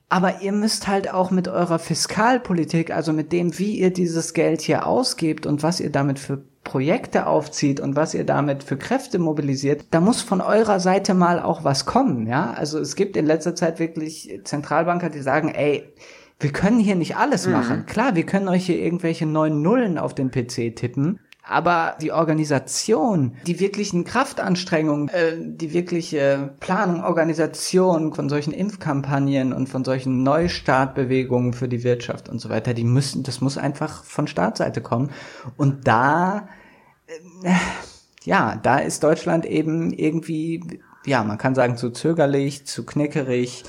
[0.10, 4.62] aber ihr müsst halt auch mit eurer Fiskalpolitik, also mit dem, wie ihr dieses Geld
[4.62, 9.18] hier ausgebt und was ihr damit für Projekte aufzieht und was ihr damit für Kräfte
[9.18, 12.51] mobilisiert, da muss von eurer Seite mal auch was kommen, ja?
[12.51, 15.93] Also es gibt in letzter Zeit wirklich Zentralbanker, die sagen, ey,
[16.39, 17.53] wir können hier nicht alles mhm.
[17.53, 17.86] machen.
[17.86, 21.20] Klar, wir können euch hier irgendwelche neuen Nullen auf den PC tippen,
[21.50, 29.68] aber die Organisation, die wirklichen Kraftanstrengungen, äh, die wirkliche Planung, Organisation von solchen Impfkampagnen und
[29.68, 34.28] von solchen Neustartbewegungen für die Wirtschaft und so weiter, die müssen, das muss einfach von
[34.28, 35.10] Startseite kommen.
[35.58, 36.47] Und da,
[37.43, 37.54] äh,
[38.24, 43.64] ja, da ist Deutschland eben irgendwie, ja, man kann sagen, zu zögerlich, zu knickerig,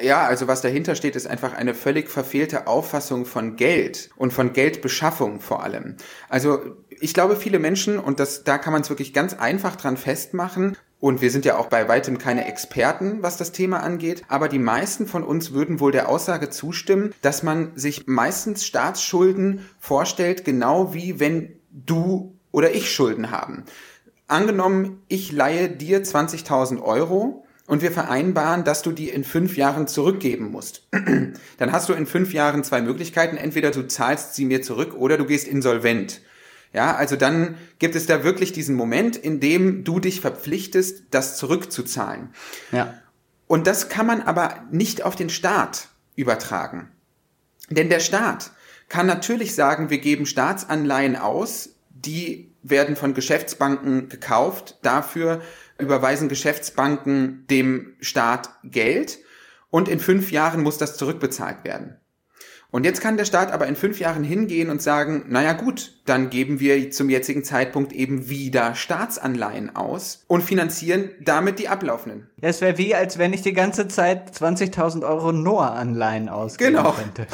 [0.00, 4.52] ja, also was dahinter steht, ist einfach eine völlig verfehlte Auffassung von Geld und von
[4.52, 5.96] Geldbeschaffung vor allem.
[6.28, 6.60] Also
[7.00, 10.76] ich glaube, viele Menschen, und das, da kann man es wirklich ganz einfach dran festmachen,
[11.02, 14.22] und wir sind ja auch bei weitem keine Experten, was das Thema angeht.
[14.28, 19.68] Aber die meisten von uns würden wohl der Aussage zustimmen, dass man sich meistens Staatsschulden
[19.80, 23.64] vorstellt, genau wie wenn du oder ich Schulden haben.
[24.28, 29.86] Angenommen, ich leihe dir 20.000 Euro und wir vereinbaren, dass du die in fünf Jahren
[29.86, 30.86] zurückgeben musst.
[31.58, 33.36] Dann hast du in fünf Jahren zwei Möglichkeiten.
[33.36, 36.20] Entweder du zahlst sie mir zurück oder du gehst insolvent.
[36.72, 41.36] Ja, also dann gibt es da wirklich diesen Moment, in dem du dich verpflichtest, das
[41.36, 42.30] zurückzuzahlen.
[42.70, 42.94] Ja.
[43.46, 46.88] Und das kann man aber nicht auf den Staat übertragen.
[47.68, 48.52] Denn der Staat
[48.88, 55.42] kann natürlich sagen, wir geben Staatsanleihen aus, die werden von Geschäftsbanken gekauft, dafür
[55.78, 59.18] überweisen Geschäftsbanken dem Staat Geld
[59.70, 61.96] und in fünf Jahren muss das zurückbezahlt werden.
[62.72, 66.30] Und jetzt kann der Staat aber in fünf Jahren hingehen und sagen, naja gut, dann
[66.30, 72.30] geben wir zum jetzigen Zeitpunkt eben wieder Staatsanleihen aus und finanzieren damit die ablaufenden.
[72.40, 76.92] Es wäre wie, als wenn ich die ganze Zeit 20.000 Euro Noah-Anleihen ausgeben genau.
[76.92, 77.26] könnte.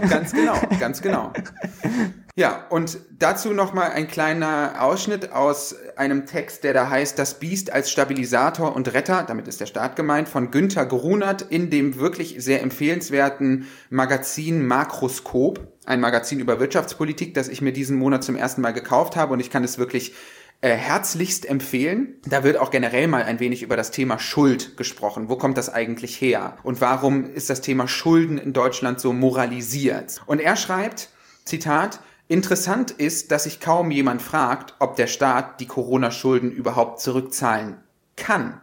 [0.10, 1.32] ganz genau, ganz genau.
[2.36, 7.72] Ja, und dazu nochmal ein kleiner Ausschnitt aus einem Text, der da heißt, das Biest
[7.72, 12.34] als Stabilisator und Retter, damit ist der Staat gemeint, von Günther Grunert in dem wirklich
[12.38, 18.62] sehr empfehlenswerten Magazin Makroskop, ein Magazin über Wirtschaftspolitik, das ich mir diesen Monat zum ersten
[18.62, 20.12] Mal gekauft habe und ich kann es wirklich
[20.60, 22.16] äh, herzlichst empfehlen.
[22.26, 25.28] Da wird auch generell mal ein wenig über das Thema Schuld gesprochen.
[25.28, 26.56] Wo kommt das eigentlich her?
[26.64, 30.22] Und warum ist das Thema Schulden in Deutschland so moralisiert?
[30.26, 31.10] Und er schreibt,
[31.44, 37.76] Zitat, Interessant ist, dass sich kaum jemand fragt, ob der Staat die Corona-Schulden überhaupt zurückzahlen
[38.16, 38.60] kann.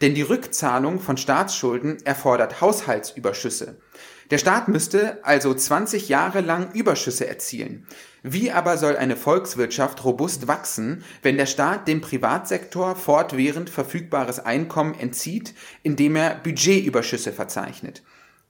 [0.00, 3.76] Denn die Rückzahlung von Staatsschulden erfordert Haushaltsüberschüsse.
[4.30, 7.86] Der Staat müsste also 20 Jahre lang Überschüsse erzielen.
[8.22, 14.98] Wie aber soll eine Volkswirtschaft robust wachsen, wenn der Staat dem Privatsektor fortwährend verfügbares Einkommen
[14.98, 18.02] entzieht, indem er Budgetüberschüsse verzeichnet?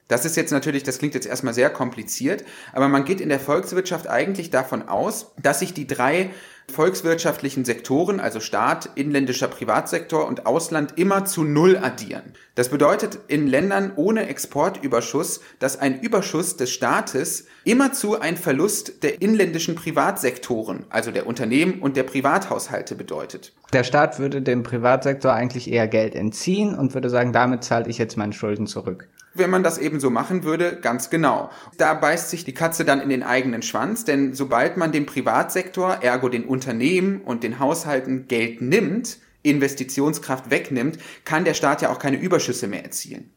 [0.08, 3.40] Das ist jetzt natürlich, das klingt jetzt erstmal sehr kompliziert, aber man geht in der
[3.40, 6.30] Volkswirtschaft eigentlich davon aus, dass sich die drei
[6.72, 12.34] volkswirtschaftlichen Sektoren, also Staat, inländischer Privatsektor und Ausland, immer zu Null addieren.
[12.54, 19.20] Das bedeutet in Ländern ohne Exportüberschuss, dass ein Überschuss des Staates immerzu ein Verlust der
[19.20, 23.52] inländischen Privatsektoren, also der Unternehmen und der Privathaushalte bedeutet.
[23.72, 27.98] Der Staat würde dem Privatsektor eigentlich eher Geld entziehen und würde sagen, damit zahle ich
[27.98, 31.50] jetzt meine Schulden zurück wenn man das eben so machen würde, ganz genau.
[31.76, 35.98] Da beißt sich die Katze dann in den eigenen Schwanz, denn sobald man dem Privatsektor,
[36.02, 41.98] ergo den Unternehmen und den Haushalten Geld nimmt, Investitionskraft wegnimmt, kann der Staat ja auch
[41.98, 43.30] keine Überschüsse mehr erzielen.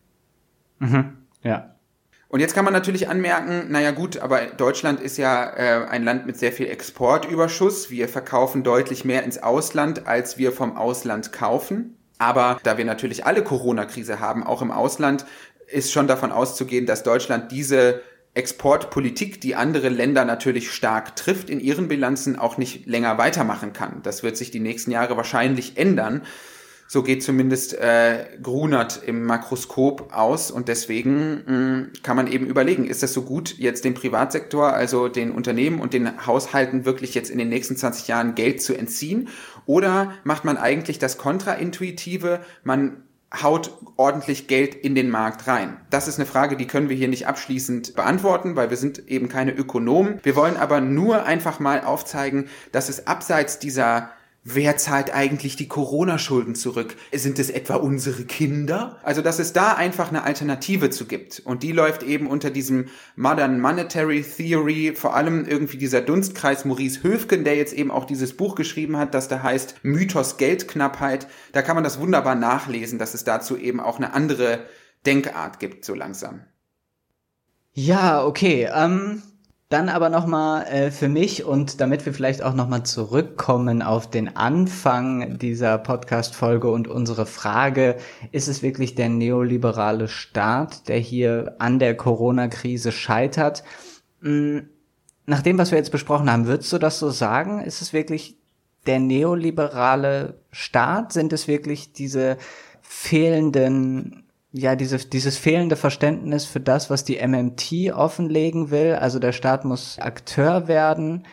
[0.79, 1.17] Mhm.
[1.43, 1.75] Ja.
[2.29, 6.25] Und jetzt kann man natürlich anmerken, naja gut, aber Deutschland ist ja äh, ein Land
[6.25, 7.89] mit sehr viel Exportüberschuss.
[7.89, 11.97] Wir verkaufen deutlich mehr ins Ausland, als wir vom Ausland kaufen.
[12.17, 15.25] Aber da wir natürlich alle Corona-Krise haben, auch im Ausland,
[15.67, 18.01] ist schon davon auszugehen, dass Deutschland diese
[18.33, 24.01] Exportpolitik, die andere Länder natürlich stark trifft in ihren Bilanzen, auch nicht länger weitermachen kann.
[24.03, 26.21] Das wird sich die nächsten Jahre wahrscheinlich ändern.
[26.89, 32.45] So geht zumindest äh, Grunert im Makroskop aus und deswegen mh, mm, kann man eben
[32.45, 37.13] überlegen, ist das so gut, jetzt dem Privatsektor, also den Unternehmen und den Haushalten wirklich
[37.13, 39.27] jetzt in den nächsten 20 Jahren Geld zu entziehen?
[39.65, 43.03] Oder macht man eigentlich das Kontraintuitive, man
[43.33, 45.77] haut ordentlich Geld in den Markt rein?
[45.89, 49.29] Das ist eine Frage, die können wir hier nicht abschließend beantworten, weil wir sind eben
[49.29, 50.19] keine Ökonomen.
[50.23, 54.11] Wir wollen aber nur einfach mal aufzeigen, dass es abseits dieser
[54.43, 56.95] Wer zahlt eigentlich die Corona-Schulden zurück?
[57.13, 58.97] Sind es etwa unsere Kinder?
[59.03, 61.41] Also, dass es da einfach eine Alternative zu gibt.
[61.41, 62.85] Und die läuft eben unter diesem
[63.17, 68.37] Modern Monetary Theory, vor allem irgendwie dieser Dunstkreis Maurice Höfgen, der jetzt eben auch dieses
[68.37, 71.27] Buch geschrieben hat, das da heißt Mythos Geldknappheit.
[71.51, 74.59] Da kann man das wunderbar nachlesen, dass es dazu eben auch eine andere
[75.05, 76.45] Denkart gibt, so langsam.
[77.73, 78.69] Ja, okay.
[78.73, 79.21] Ähm,
[79.69, 84.37] dann aber nochmal äh, für mich und damit wir vielleicht auch nochmal zurückkommen auf den
[84.37, 87.97] Anfang dieser Podcast-Folge und unsere Frage,
[88.31, 93.63] ist es wirklich der neoliberale Staat, der hier an der Corona-Krise scheitert?
[94.21, 94.69] Hm,
[95.25, 97.59] nach dem, was wir jetzt besprochen haben, würdest du das so sagen?
[97.59, 98.37] Ist es wirklich
[98.85, 101.11] der neoliberale Staat?
[101.11, 102.37] Sind es wirklich diese
[102.81, 104.26] fehlenden
[104.59, 108.93] ja, diese, dieses fehlende Verständnis für das, was die MMT offenlegen will.
[108.93, 111.25] Also der Staat muss Akteur werden.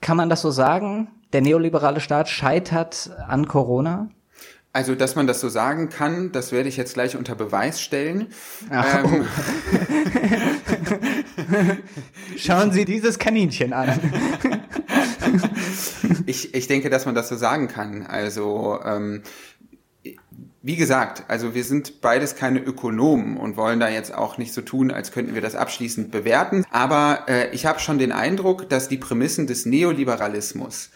[0.00, 1.08] Kann man das so sagen?
[1.32, 4.10] Der neoliberale Staat scheitert an Corona?
[4.74, 8.28] Also, dass man das so sagen kann, das werde ich jetzt gleich unter Beweis stellen.
[8.70, 9.26] Ach, ähm.
[12.38, 14.00] Schauen Sie dieses Kaninchen an.
[16.24, 18.06] ich, ich denke, dass man das so sagen kann.
[18.06, 19.22] Also, ähm,
[20.62, 24.60] wie gesagt, also wir sind beides keine Ökonomen und wollen da jetzt auch nicht so
[24.60, 26.64] tun, als könnten wir das abschließend bewerten.
[26.70, 30.90] Aber äh, ich habe schon den Eindruck, dass die Prämissen des Neoliberalismus,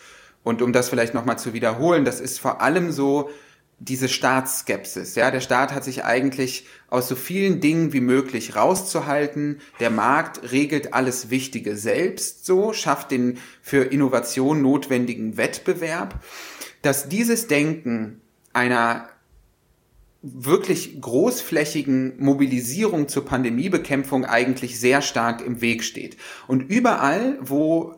[0.45, 3.31] und um das vielleicht nochmal zu wiederholen, das ist vor allem so
[3.81, 5.17] diese Staatsskepsis.
[5.17, 9.61] Ja, der Staat hat sich eigentlich aus so vielen Dingen wie möglich rauszuhalten.
[9.81, 16.23] Der Markt regelt alles Wichtige selbst so, schafft den für Innovation notwendigen Wettbewerb.
[16.81, 18.21] Dass dieses Denken
[18.53, 19.09] einer
[20.35, 26.17] wirklich großflächigen Mobilisierung zur Pandemiebekämpfung eigentlich sehr stark im Weg steht.
[26.47, 27.95] Und überall, wo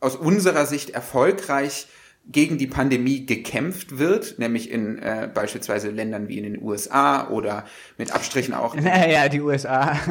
[0.00, 1.88] aus unserer Sicht erfolgreich
[2.26, 7.64] gegen die Pandemie gekämpft wird, nämlich in äh, beispielsweise Ländern wie in den USA oder
[7.98, 8.74] mit Abstrichen auch.
[8.74, 9.98] Naja, die USA.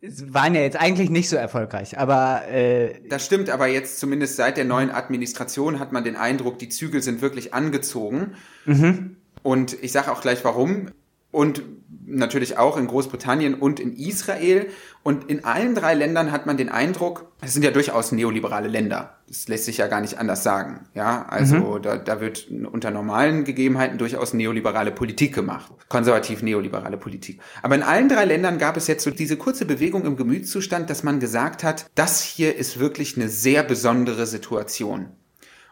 [0.00, 3.50] waren ja jetzt eigentlich nicht so erfolgreich, aber äh, das stimmt.
[3.50, 7.54] Aber jetzt zumindest seit der neuen Administration hat man den Eindruck, die Zügel sind wirklich
[7.54, 8.34] angezogen.
[8.66, 9.16] Mhm.
[9.46, 10.88] Und ich sage auch gleich warum.
[11.30, 11.62] Und
[12.04, 14.66] natürlich auch in Großbritannien und in Israel.
[15.04, 19.18] Und in allen drei Ländern hat man den Eindruck, es sind ja durchaus neoliberale Länder.
[19.28, 20.88] Das lässt sich ja gar nicht anders sagen.
[20.94, 21.82] Ja, also mhm.
[21.82, 25.70] da, da wird unter normalen Gegebenheiten durchaus neoliberale Politik gemacht.
[25.88, 27.40] Konservativ neoliberale Politik.
[27.62, 31.04] Aber in allen drei Ländern gab es jetzt so diese kurze Bewegung im Gemütszustand, dass
[31.04, 35.10] man gesagt hat, das hier ist wirklich eine sehr besondere Situation.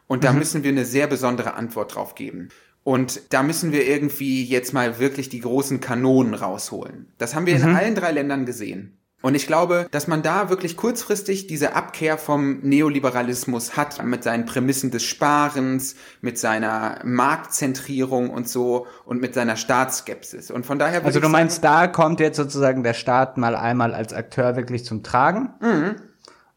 [0.07, 0.39] Und da mhm.
[0.39, 2.51] müssen wir eine sehr besondere Antwort drauf geben.
[2.85, 7.13] Und da müssen wir irgendwie jetzt mal wirklich die großen Kanonen rausholen.
[7.19, 7.63] Das haben wir mhm.
[7.63, 8.99] in allen drei Ländern gesehen.
[9.25, 14.45] Und ich glaube, dass man da wirklich kurzfristig diese Abkehr vom Neoliberalismus hat, mit seinen
[14.45, 20.51] Prämissen des Sparens, mit seiner Marktzentrierung und so und mit seiner Staatsskepsis.
[20.51, 21.03] Und von daher.
[21.07, 25.03] Also du meinst, da kommt jetzt sozusagen der Staat mal einmal als Akteur wirklich zum
[25.03, 25.55] Tragen?
[25.59, 25.95] Mhm.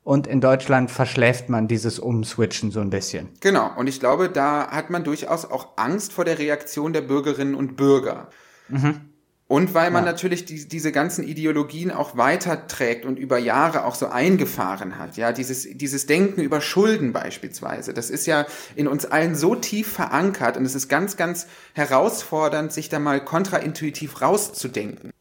[0.08, 3.28] Und in Deutschland verschläft man dieses Umswitchen so ein bisschen.
[3.42, 3.72] Genau.
[3.76, 7.76] Und ich glaube, da hat man durchaus auch Angst vor der Reaktion der Bürgerinnen und
[7.76, 8.30] Bürger.
[8.70, 9.02] Mhm.
[9.48, 10.12] Und weil man ja.
[10.14, 15.18] natürlich die, diese ganzen Ideologien auch weiterträgt und über Jahre auch so eingefahren hat.
[15.18, 17.94] Ja, dieses, dieses Denken über Schulden beispielsweise.
[17.94, 18.46] Das ist ja
[18.78, 23.22] in uns allen so tief verankert und es ist ganz, ganz herausfordernd, sich da mal
[23.22, 25.12] kontraintuitiv rauszudenken.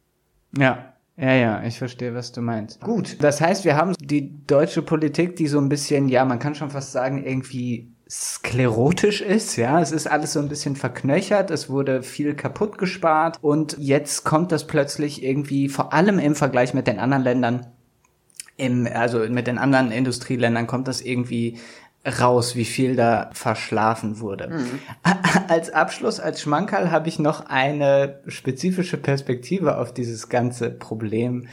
[0.57, 0.93] Ja.
[1.19, 2.79] Ja, ja, ich verstehe, was du meinst.
[2.79, 6.53] Gut, das heißt, wir haben die deutsche Politik, die so ein bisschen, ja, man kann
[6.53, 11.69] schon fast sagen, irgendwie sklerotisch ist, ja, es ist alles so ein bisschen verknöchert, es
[11.69, 16.87] wurde viel kaputt gespart und jetzt kommt das plötzlich irgendwie, vor allem im Vergleich mit
[16.87, 17.67] den anderen Ländern,
[18.55, 21.57] im, also mit den anderen Industrieländern kommt das irgendwie
[22.07, 24.49] raus, wie viel da verschlafen wurde.
[24.49, 24.79] Mhm.
[25.47, 31.47] Als Abschluss, als Schmankerl habe ich noch eine spezifische Perspektive auf dieses ganze Problem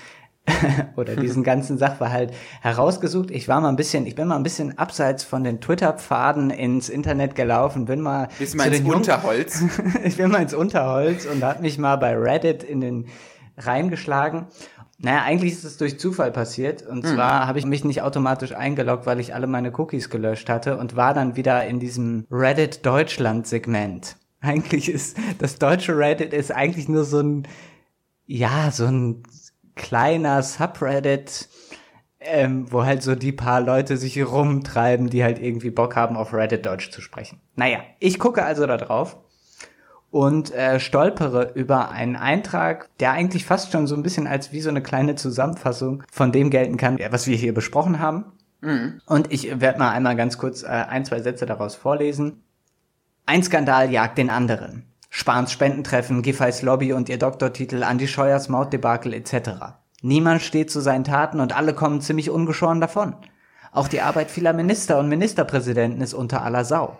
[0.96, 3.30] oder diesen ganzen Sachverhalt herausgesucht.
[3.30, 6.88] Ich war mal ein bisschen, ich bin mal ein bisschen abseits von den Twitter-Pfaden ins
[6.88, 9.62] Internet gelaufen, bin mal, Bist mal ins Unterholz.
[10.04, 13.06] ich bin mal ins Unterholz und hat mich mal bei Reddit in den
[13.56, 14.46] reingeschlagen
[15.04, 16.82] naja, eigentlich ist es durch Zufall passiert.
[16.82, 17.14] Und hm.
[17.14, 20.96] zwar habe ich mich nicht automatisch eingeloggt, weil ich alle meine Cookies gelöscht hatte und
[20.96, 24.16] war dann wieder in diesem Reddit Deutschland Segment.
[24.40, 27.48] Eigentlich ist das deutsche Reddit ist eigentlich nur so ein,
[28.26, 29.22] ja, so ein
[29.74, 31.48] kleiner Subreddit,
[32.20, 36.34] ähm, wo halt so die paar Leute sich rumtreiben, die halt irgendwie Bock haben, auf
[36.34, 37.40] Reddit Deutsch zu sprechen.
[37.56, 39.16] Naja, ich gucke also da drauf
[40.14, 44.60] und äh, stolpere über einen Eintrag, der eigentlich fast schon so ein bisschen als wie
[44.60, 48.26] so eine kleine Zusammenfassung von dem gelten kann, was wir hier besprochen haben.
[48.60, 49.00] Mhm.
[49.06, 52.44] Und ich werde mal einmal ganz kurz äh, ein, zwei Sätze daraus vorlesen.
[53.26, 54.84] Ein Skandal jagt den anderen.
[55.10, 59.80] Spahns Spendentreffen, Giffey's Lobby und ihr Doktortitel, Andy Scheuers Mautdebakel etc.
[60.00, 63.16] Niemand steht zu seinen Taten und alle kommen ziemlich ungeschoren davon.
[63.74, 66.96] Auch die Arbeit vieler Minister und Ministerpräsidenten ist unter aller Sau.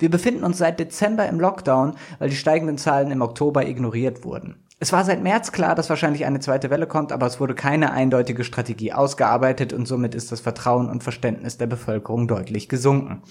[0.00, 4.56] Wir befinden uns seit Dezember im Lockdown, weil die steigenden Zahlen im Oktober ignoriert wurden.
[4.78, 7.92] Es war seit März klar, dass wahrscheinlich eine zweite Welle kommt, aber es wurde keine
[7.92, 13.22] eindeutige Strategie ausgearbeitet und somit ist das Vertrauen und Verständnis der Bevölkerung deutlich gesunken.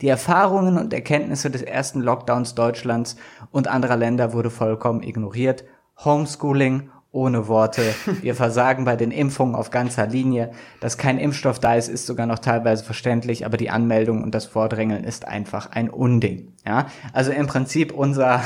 [0.00, 3.16] Die Erfahrungen und Erkenntnisse des ersten Lockdowns Deutschlands
[3.50, 5.64] und anderer Länder wurde vollkommen ignoriert.
[6.02, 7.82] Homeschooling ohne Worte.
[8.20, 10.50] Wir versagen bei den Impfungen auf ganzer Linie.
[10.80, 14.44] Dass kein Impfstoff da ist, ist sogar noch teilweise verständlich, aber die Anmeldung und das
[14.44, 16.52] Vordrängeln ist einfach ein Unding.
[16.64, 18.42] Ja, also im Prinzip unser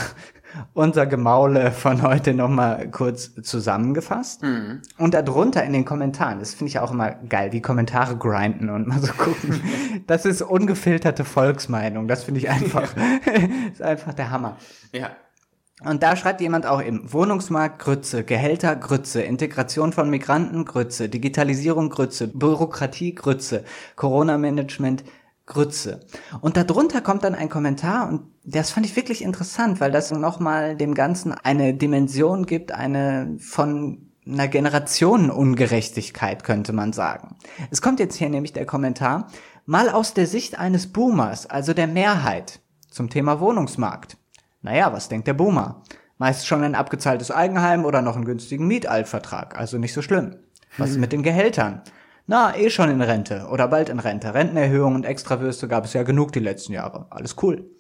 [0.73, 4.43] unser Gemaule von heute nochmal kurz zusammengefasst.
[4.43, 4.81] Mhm.
[4.99, 8.87] Und darunter in den Kommentaren, das finde ich auch immer geil, die Kommentare grinden und
[8.87, 9.61] mal so gucken.
[10.07, 12.09] das ist ungefilterte Volksmeinung.
[12.09, 12.95] Das finde ich einfach,
[13.73, 14.57] ist einfach der Hammer.
[14.93, 15.11] Ja.
[15.85, 21.89] Und da schreibt jemand auch eben, Wohnungsmarkt Grütze, Gehälter Grütze, Integration von Migranten Grütze, Digitalisierung
[21.89, 23.65] Grütze, Bürokratie Grütze,
[23.97, 25.05] Corona-Management
[25.47, 26.01] Grütze.
[26.41, 30.77] Und darunter kommt dann ein Kommentar und das fand ich wirklich interessant, weil das nochmal
[30.77, 37.37] dem Ganzen eine Dimension gibt, eine von einer Generationenungerechtigkeit, könnte man sagen.
[37.71, 39.29] Es kommt jetzt hier nämlich der Kommentar,
[39.67, 42.61] mal aus der Sicht eines Boomers, also der Mehrheit,
[42.91, 44.20] zum Thema Wohnungsmarkt.
[44.63, 45.83] Naja, was denkt der Boomer?
[46.19, 50.37] Meist schon ein abgezahltes Eigenheim oder noch einen günstigen Mietaltvertrag, also nicht so schlimm.
[50.77, 51.83] Was ist mit den Gehältern?
[52.27, 54.35] Na, eh schon in Rente oder bald in Rente.
[54.35, 57.07] Rentenerhöhungen und Extrawürste gab es ja genug die letzten Jahre.
[57.11, 57.71] Alles cool.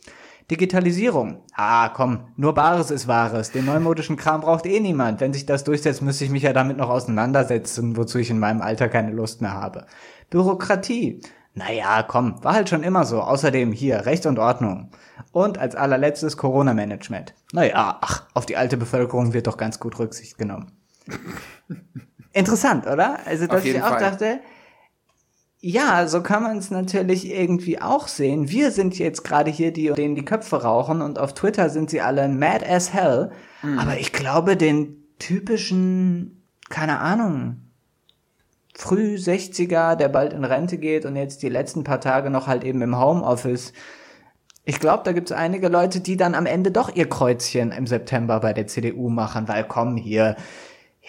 [0.50, 1.42] Digitalisierung.
[1.54, 3.52] Ah, komm, nur Bares ist Wahres.
[3.52, 5.20] Den neumodischen Kram braucht eh niemand.
[5.20, 8.60] Wenn sich das durchsetzt, müsste ich mich ja damit noch auseinandersetzen, wozu ich in meinem
[8.60, 9.86] Alter keine Lust mehr habe.
[10.30, 11.20] Bürokratie.
[11.54, 13.20] Naja, komm, war halt schon immer so.
[13.20, 14.90] Außerdem hier Recht und Ordnung.
[15.32, 17.34] Und als allerletztes Corona-Management.
[17.52, 20.72] Naja, ach, auf die alte Bevölkerung wird doch ganz gut Rücksicht genommen.
[22.32, 23.18] Interessant, oder?
[23.26, 24.00] Also, dass ich auch Fall.
[24.00, 24.40] dachte,
[25.62, 28.48] ja, so kann man es natürlich irgendwie auch sehen.
[28.48, 32.00] Wir sind jetzt gerade hier, die denen die Köpfe rauchen und auf Twitter sind sie
[32.00, 33.30] alle mad as hell.
[33.62, 33.78] Mhm.
[33.78, 37.69] Aber ich glaube, den typischen, keine Ahnung,
[38.80, 42.64] früh 60er, der bald in Rente geht und jetzt die letzten paar Tage noch halt
[42.64, 43.72] eben im Homeoffice.
[44.64, 47.86] Ich glaube, da gibt es einige Leute, die dann am Ende doch ihr Kreuzchen im
[47.86, 50.36] September bei der CDU machen, weil komm hier,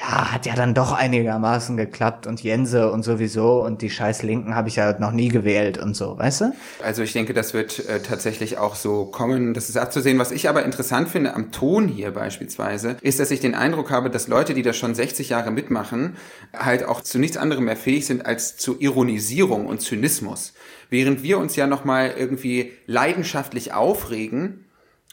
[0.02, 4.56] ja, hat ja dann doch einigermaßen geklappt und Jense und sowieso und die scheiß Linken
[4.56, 6.54] habe ich ja noch nie gewählt und so, weißt du?
[6.84, 9.54] Also ich denke, das wird äh, tatsächlich auch so kommen.
[9.54, 10.18] Das ist abzusehen.
[10.18, 14.10] Was ich aber interessant finde am Ton hier beispielsweise, ist, dass ich den Eindruck habe,
[14.10, 16.16] dass Leute, die das schon 60 Jahre mitmachen,
[16.58, 20.54] halt auch zu nichts anderem mehr fähig sind als zu Ironisierung und Zynismus.
[20.90, 24.66] Während wir uns ja nochmal irgendwie leidenschaftlich aufregen,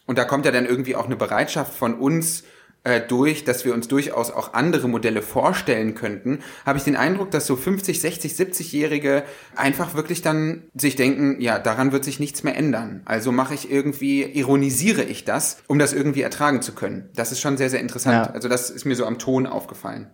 [0.07, 2.45] und da kommt ja dann irgendwie auch eine Bereitschaft von uns,
[2.89, 7.30] äh, durch, dass wir uns durchaus auch andere Modelle vorstellen könnten, habe ich den Eindruck,
[7.30, 9.24] dass so 50, 60, 70-Jährige
[9.55, 13.03] einfach wirklich dann sich denken, ja, daran wird sich nichts mehr ändern.
[13.05, 17.11] Also mache ich irgendwie, ironisiere ich das, um das irgendwie ertragen zu können.
[17.14, 18.26] Das ist schon sehr, sehr interessant.
[18.26, 18.32] Ja.
[18.32, 20.07] Also das ist mir so am Ton aufgefallen.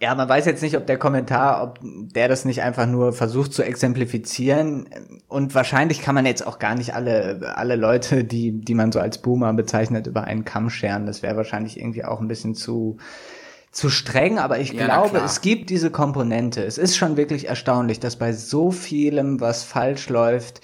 [0.00, 3.52] Ja, man weiß jetzt nicht, ob der Kommentar, ob der das nicht einfach nur versucht
[3.52, 4.88] zu exemplifizieren.
[5.28, 9.00] Und wahrscheinlich kann man jetzt auch gar nicht alle, alle Leute, die, die man so
[9.00, 11.06] als Boomer bezeichnet, über einen Kamm scheren.
[11.06, 12.98] Das wäre wahrscheinlich irgendwie auch ein bisschen zu,
[13.72, 16.64] zu streng, aber ich ja, glaube, es gibt diese Komponente.
[16.64, 20.60] Es ist schon wirklich erstaunlich, dass bei so vielem, was falsch läuft,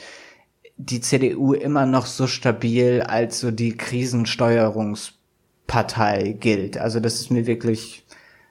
[0.76, 6.78] die CDU immer noch so stabil als so die Krisensteuerungspartei gilt.
[6.78, 8.04] Also das ist mir wirklich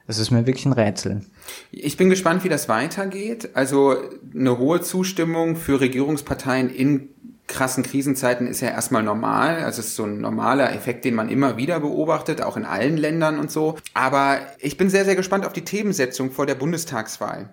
[0.10, 1.22] das ist mir wirklich ein Rätsel.
[1.70, 3.51] Ich bin gespannt, wie das weitergeht.
[3.53, 3.95] Also
[4.34, 7.10] eine hohe Zustimmung für Regierungsparteien in
[7.45, 9.64] krassen Krisenzeiten ist ja erstmal normal.
[9.64, 12.97] Also es ist so ein normaler Effekt, den man immer wieder beobachtet, auch in allen
[12.97, 13.78] Ländern und so.
[13.93, 17.49] Aber ich bin sehr, sehr gespannt auf die Themensetzung vor der Bundestagswahl.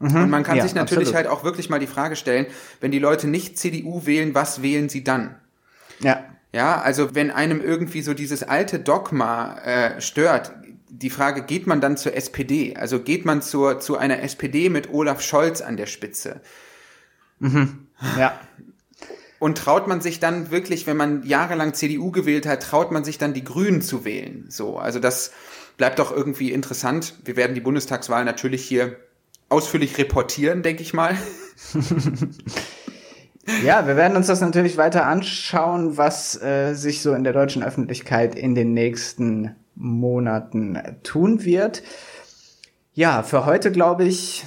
[0.00, 1.28] Mhm, und man kann ja, sich natürlich absolut.
[1.28, 2.46] halt auch wirklich mal die Frage stellen,
[2.80, 5.36] wenn die Leute nicht CDU wählen, was wählen sie dann?
[6.00, 6.24] Ja.
[6.52, 10.52] Ja, also wenn einem irgendwie so dieses alte Dogma äh, stört,
[10.94, 12.76] die Frage, geht man dann zur SPD?
[12.76, 16.42] Also geht man zur, zu einer SPD mit Olaf Scholz an der Spitze?
[17.38, 17.86] Mhm.
[18.18, 18.38] Ja.
[19.38, 23.16] Und traut man sich dann wirklich, wenn man jahrelang CDU gewählt hat, traut man sich
[23.16, 24.44] dann die Grünen zu wählen?
[24.48, 25.32] So, also das
[25.78, 27.14] bleibt doch irgendwie interessant.
[27.24, 28.96] Wir werden die Bundestagswahl natürlich hier
[29.48, 31.16] ausführlich reportieren, denke ich mal.
[33.64, 37.64] Ja, wir werden uns das natürlich weiter anschauen, was äh, sich so in der deutschen
[37.64, 41.82] Öffentlichkeit in den nächsten Monaten tun wird.
[42.94, 44.44] Ja, für heute glaube ich,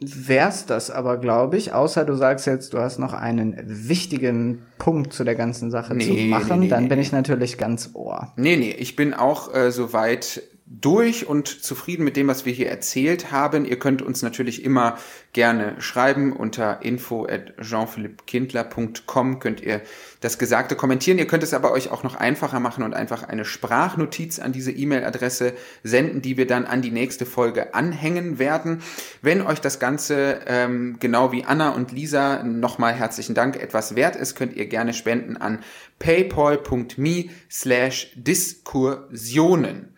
[0.00, 1.72] wär's das aber, glaube ich.
[1.72, 3.56] Außer du sagst jetzt, du hast noch einen
[3.88, 7.58] wichtigen Punkt zu der ganzen Sache nee, zu machen, nee, nee, dann bin ich natürlich
[7.58, 8.32] ganz ohr.
[8.36, 12.68] Nee, nee, ich bin auch äh, soweit durch und zufrieden mit dem, was wir hier
[12.68, 13.64] erzählt haben.
[13.64, 14.98] Ihr könnt uns natürlich immer
[15.32, 19.80] gerne schreiben unter info at jean-philippe-kindler.com könnt ihr
[20.20, 21.18] das Gesagte kommentieren.
[21.18, 24.70] Ihr könnt es aber euch auch noch einfacher machen und einfach eine Sprachnotiz an diese
[24.70, 28.82] E-Mail-Adresse senden, die wir dann an die nächste Folge anhängen werden.
[29.22, 34.16] Wenn euch das Ganze ähm, genau wie Anna und Lisa nochmal herzlichen Dank etwas wert
[34.16, 35.60] ist, könnt ihr gerne spenden an
[35.98, 39.94] paypal.me slash Diskursionen.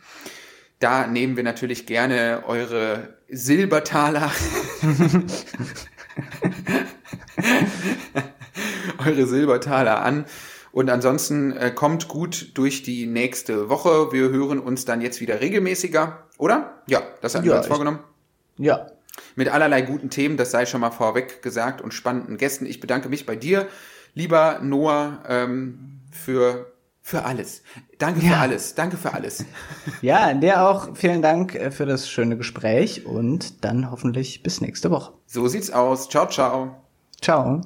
[0.81, 4.33] Da nehmen wir natürlich gerne eure Silbertaler.
[9.05, 10.25] eure Silbertaler an.
[10.73, 14.11] Und ansonsten äh, kommt gut durch die nächste Woche.
[14.13, 16.83] Wir hören uns dann jetzt wieder regelmäßiger, oder?
[16.87, 17.99] Ja, das haben ja, wir uns vorgenommen.
[18.57, 18.87] Ja.
[19.37, 22.65] Mit allerlei guten Themen, das sei schon mal vorweg gesagt, und spannenden Gästen.
[22.65, 23.69] Ich bedanke mich bei dir,
[24.15, 26.70] lieber Noah, ähm, für
[27.11, 27.63] für alles.
[27.99, 28.33] Danke ja.
[28.33, 28.75] für alles.
[28.75, 29.45] Danke für alles.
[30.03, 34.91] Ja, dir auch vielen Dank äh, für das schöne Gespräch und dann hoffentlich bis nächste
[34.91, 35.13] Woche.
[35.27, 36.09] So sieht's aus.
[36.09, 36.77] Ciao, ciao.
[37.21, 37.61] Ciao.